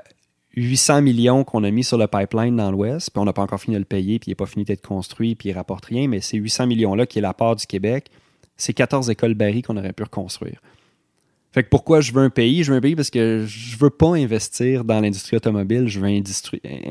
[0.55, 3.61] 800 millions qu'on a mis sur le pipeline dans l'Ouest, puis on n'a pas encore
[3.61, 5.87] fini de le payer, puis il n'est pas fini d'être construit, puis il ne rapporte
[5.87, 8.11] rien, mais ces 800 millions-là, qui est la part du Québec,
[8.57, 10.61] c'est 14 écoles Barry qu'on aurait pu reconstruire.
[11.55, 12.65] Fait que pourquoi je veux un pays?
[12.65, 16.09] Je veux un pays parce que je veux pas investir dans l'industrie automobile, je veux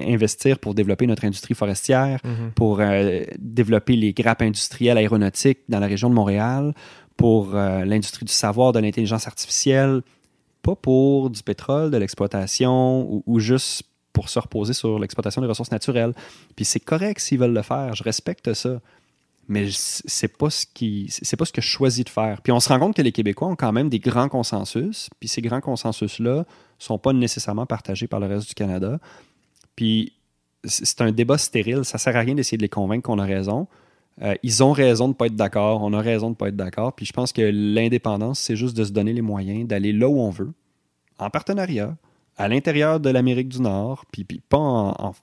[0.07, 2.21] investir pour développer notre industrie forestière,
[2.55, 6.73] pour euh, développer les grappes industrielles aéronautiques dans la région de Montréal,
[7.17, 10.01] pour euh, l'industrie du savoir, de l'intelligence artificielle,
[10.61, 13.83] pas pour du pétrole, de l'exploitation ou, ou juste
[14.13, 16.13] pour se reposer sur l'exploitation des ressources naturelles.
[16.55, 18.79] Puis c'est correct s'ils veulent le faire, je respecte ça.
[19.47, 22.41] Mais c'est pas ce qui c'est pas ce que je choisis de faire.
[22.41, 25.27] Puis on se rend compte que les Québécois ont quand même des grands consensus, puis
[25.27, 26.45] ces grands consensus là
[26.79, 28.99] sont pas nécessairement partagés par le reste du Canada.
[29.75, 30.13] Puis
[30.63, 33.25] c'est c'est un débat stérile, ça sert à rien d'essayer de les convaincre qu'on a
[33.25, 33.67] raison.
[34.21, 36.49] Euh, ils ont raison de ne pas être d'accord, on a raison de ne pas
[36.49, 36.93] être d'accord.
[36.93, 40.19] Puis je pense que l'indépendance, c'est juste de se donner les moyens d'aller là où
[40.19, 40.53] on veut,
[41.19, 41.95] en partenariat,
[42.37, 45.13] à l'intérieur de l'Amérique du Nord, puis, puis pas, en,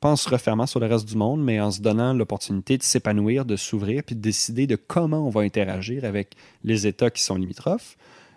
[0.00, 2.82] pas en se refermant sur le reste du monde, mais en se donnant l'opportunité de
[2.82, 7.22] s'épanouir, de s'ouvrir, puis de décider de comment on va interagir avec les États qui
[7.22, 7.96] sont limitrophes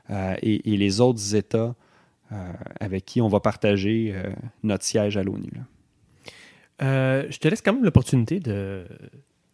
[0.10, 1.76] euh, et, les autres États
[2.32, 4.32] euh, avec qui on va partager euh,
[4.64, 5.52] notre siège à l'ONU.
[6.80, 8.86] je te laisse quand même l'opportunité de,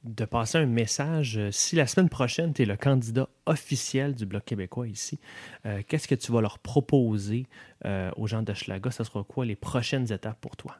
[0.07, 1.37] de passer un message.
[1.37, 5.19] Euh, Si la semaine prochaine, tu es le candidat officiel du Bloc québécois ici,
[5.65, 7.47] euh, qu'est-ce que tu vas leur proposer
[7.85, 8.91] euh, aux gens d'Hochelaga?
[8.91, 10.77] Ça sera quoi les prochaines étapes pour toi?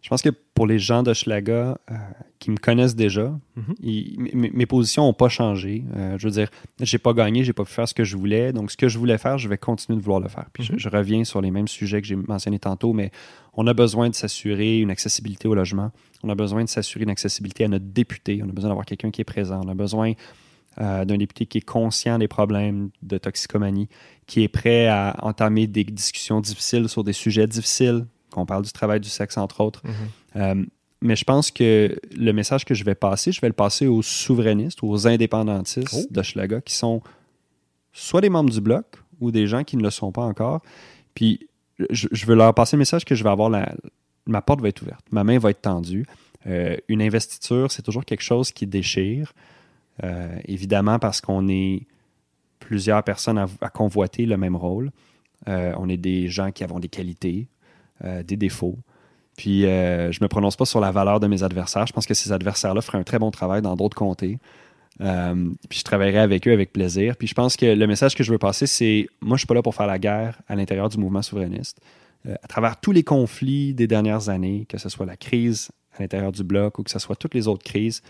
[0.00, 1.94] Je pense que pour les gens d'Hochelaga euh,
[2.38, 3.74] qui me connaissent déjà, Mhm.
[3.80, 4.16] ils-
[4.54, 5.84] mes positions n'ont pas changé.
[5.96, 6.48] Euh, je veux dire,
[6.80, 8.52] j'ai pas gagné, j'ai pas pu faire ce que je voulais.
[8.52, 10.46] Donc, ce que je voulais faire, je vais continuer de vouloir le faire.
[10.52, 10.78] Puis je- Mhm.
[10.78, 13.10] je, reviens sur les mêmes sujets que j'ai mentionnés tantôt, mais
[13.54, 15.90] on a besoin de s'assurer une accessibilité au logement.
[16.22, 18.40] On a besoin de s'assurer une accessibilité à notre député.
[18.44, 19.60] On a besoin d'avoir quelqu'un qui est présent.
[19.64, 20.12] On a besoin
[20.80, 23.88] euh, d'un député qui est conscient des problèmes de toxicomanie,
[24.28, 28.72] qui est prêt à entamer des discussions difficiles sur des sujets difficiles, qu'on parle du
[28.72, 29.82] travail du sexe, entre autres.
[30.36, 30.64] Euh,
[31.00, 34.02] mais je pense que le message que je vais passer, je vais le passer aux
[34.02, 36.06] souverainistes, aux indépendantistes Oh.
[36.10, 37.02] d'Hochelaga, qui sont
[37.92, 38.84] soit des membres du Bloc
[39.20, 40.60] ou des gens qui ne le sont pas encore.
[41.14, 41.48] Puis
[41.90, 43.74] je, je veux leur passer le message que je vais avoir la...
[44.26, 46.04] Ma porte va être ouverte, ma main va être tendue.
[46.46, 49.32] Euh, une investiture, c'est toujours quelque chose qui déchire.
[50.04, 51.86] Euh, évidemment, parce qu'on est
[52.58, 54.90] plusieurs personnes à, à convoiter le même rôle.
[55.48, 57.48] Euh, on est des gens qui avons des qualités,
[58.04, 58.78] euh, des défauts.
[59.36, 61.86] Puis, euh, je ne me prononce pas sur la valeur de mes adversaires.
[61.86, 64.38] Je pense que ces adversaires-là feraient un très bon travail dans d'autres comtés.
[65.00, 67.16] Euh, puis, je travaillerai avec eux avec plaisir.
[67.16, 69.46] Puis, je pense que le message que je veux passer, c'est moi, je ne suis
[69.46, 71.80] pas là pour faire la guerre à l'intérieur du mouvement souverainiste.
[72.42, 76.32] À travers tous les conflits des dernières années, que ce soit la crise à l'intérieur
[76.32, 78.02] du bloc ou que ce soit toutes les autres crises,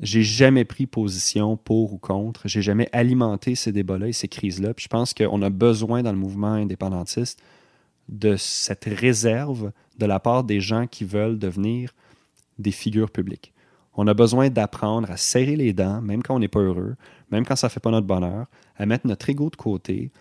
[0.00, 2.42] j'ai jamais pris position pour ou contre.
[2.46, 4.74] J'ai jamais alimenté ces débats-là et ces crises-là.
[4.74, 7.40] Puis je pense qu'on a besoin dans le mouvement indépendantiste
[8.08, 11.94] de cette réserve de la part des gens qui veulent devenir
[12.58, 13.52] des figures publiques.
[13.94, 16.94] On a besoin d'apprendre à serrer les dents, même quand on n'est pas heureux,
[17.30, 18.46] même quand ça ne fait pas notre bonheur,
[18.76, 20.12] à mettre notre ego de côté,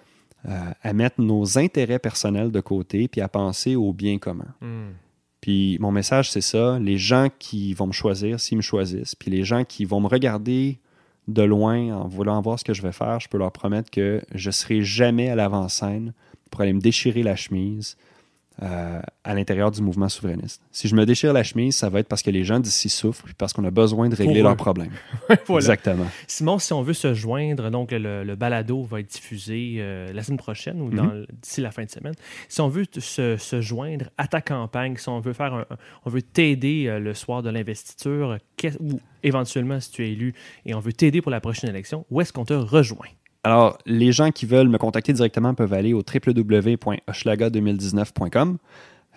[0.47, 4.53] euh, à mettre nos intérêts personnels de côté, puis à penser au bien commun.
[5.41, 6.79] Puis mon message, c'est ça.
[6.79, 10.07] Les gens qui vont me choisir, s'ils me choisissent, puis les gens qui vont me
[10.07, 10.79] regarder
[11.27, 14.21] de loin en voulant voir ce que je vais faire, je peux leur promettre que
[14.33, 16.13] je ne serai jamais à l'avant-scène
[16.49, 17.97] pour aller me déchirer la chemise,
[18.63, 20.63] euh, à l'intérieur du mouvement souverainiste.
[20.71, 23.23] Si je me déchire la chemise, ça va être parce que les gens d'ici souffrent
[23.25, 24.89] puis parce qu'on a besoin de régler leurs problèmes.
[25.45, 25.57] Voilà.
[25.63, 26.07] Exactement.
[26.25, 30.23] Simon, si on veut se joindre, donc le, le balado va être diffusé euh, la
[30.23, 32.15] semaine prochaine ou dans- d'ici la fin de semaine.
[32.49, 35.65] Si on veut se, se joindre à ta campagne, si on veut faire un-
[36.05, 38.39] on veut t'aider euh, le soir de l'investiture,
[38.79, 40.33] ou éventuellement si tu es élu
[40.65, 43.05] et on veut t'aider pour la prochaine élection, où est-ce qu'on te rejoint?
[43.47, 48.57] Alors, les gens qui veulent me contacter directement peuvent aller au www.hochelaga2019.com.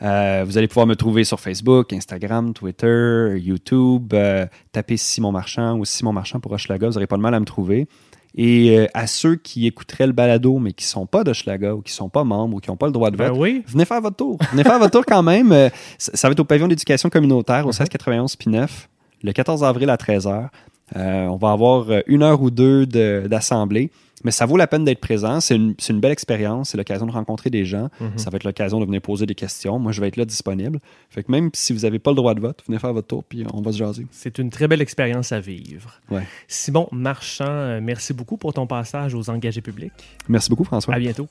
[0.02, 4.14] Euh, vous allez pouvoir me trouver sur Facebook, Instagram, Twitter, YouTube.
[4.14, 7.40] Euh, tapez Simon Marchand ou Simon Marchand pour Hochelaga, vous n'aurez pas de mal à
[7.40, 7.88] me trouver.
[8.36, 11.82] Et euh, à ceux qui écouteraient le balado, mais qui ne sont pas d'Hochelaga ou
[11.82, 13.64] qui ne sont pas membres ou qui n'ont pas le droit de Ben vote, oui,
[13.66, 14.38] venez faire votre tour.
[14.52, 15.50] Venez faire votre tour quand même.
[15.98, 17.74] Ça ça va être au pavillon d'éducation communautaire au Mhm.
[17.74, 18.88] 1691 puis 9,
[19.24, 20.50] le 14 avril à 13h.
[20.96, 23.90] Euh, on va avoir une heure ou deux de- d'assemblée,
[24.24, 25.40] mais ça vaut la peine d'être présent.
[25.40, 26.70] C'est une, belle expérience.
[26.70, 27.88] C'est l'occasion de rencontrer des gens.
[28.00, 28.16] Mhm.
[28.16, 29.78] Ça va être l'occasion de venir poser des questions.
[29.78, 30.80] Moi, je vais être là disponible.
[31.08, 33.24] Fait que même si vous n'avez pas le droit de vote, venez faire votre tour
[33.24, 34.06] puis on va se jaser.
[34.10, 36.00] c'est une très belle expérience à vivre.
[36.10, 36.26] Ouais.
[36.48, 39.92] Simon Marchand, euh, merci beaucoup pour ton passage aux engagés publics.
[40.28, 40.94] Merci beaucoup, François.
[40.94, 41.28] À bientôt.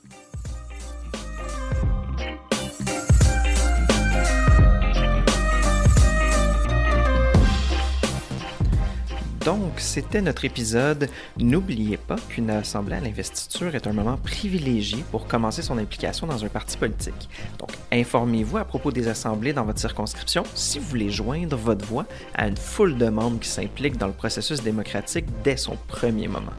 [9.49, 11.09] Donc, c'était notre épisode.
[11.39, 16.45] N'oubliez pas qu'une assemblée à l'investiture est un moment privilégié pour commencer son implication dans
[16.45, 17.27] un parti politique.
[17.57, 22.05] Donc, informez-vous à propos des assemblées dans votre circonscription si vous voulez joindre votre voix
[22.35, 26.53] à une foule de membres qui s'impliquent dans le processus démocratique dès son premier moment.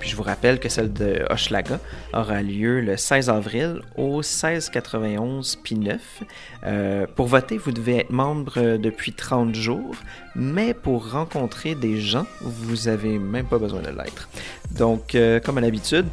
[0.00, 1.78] Puis je vous rappelle que celle de Hochelaga
[2.12, 6.24] aura lieu le 16 avril au 1691 puis 9.
[6.64, 9.94] Euh, pour voter, vous devez être membre depuis 30 jours,
[10.34, 14.28] mais pour rencontrer des gens, vous avez même pas besoin de l'être.
[14.70, 16.06] Donc, euh, comme à l'habitude,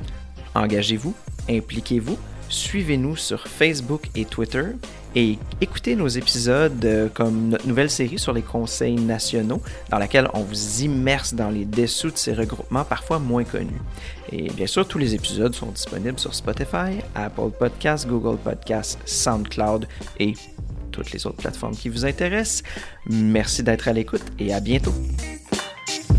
[0.56, 1.14] engagez-vous,
[1.50, 2.18] impliquez-vous,
[2.50, 4.64] suivez-nous sur Facebook et Twitter
[5.16, 10.28] et écoutez nos épisodes euh, comme notre nouvelle série sur les conseils nationaux dans laquelle
[10.36, 13.82] on vous immerse dans les dessous de ces regroupements parfois moins connus.
[14.32, 19.88] Et bien sûr, tous les épisodes sont disponibles sur Spotify, Apple Podcasts, Google Podcasts, SoundCloud
[20.20, 20.34] et
[20.92, 22.64] toutes les autres plateformes qui vous intéressent.
[23.08, 24.94] Merci d'être à l'écoute et à bientôt.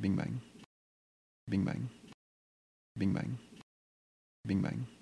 [0.00, 0.40] Bing bang.
[1.46, 1.88] Bing bang.
[2.96, 3.36] Bing bang.
[4.48, 4.99] Bing bang.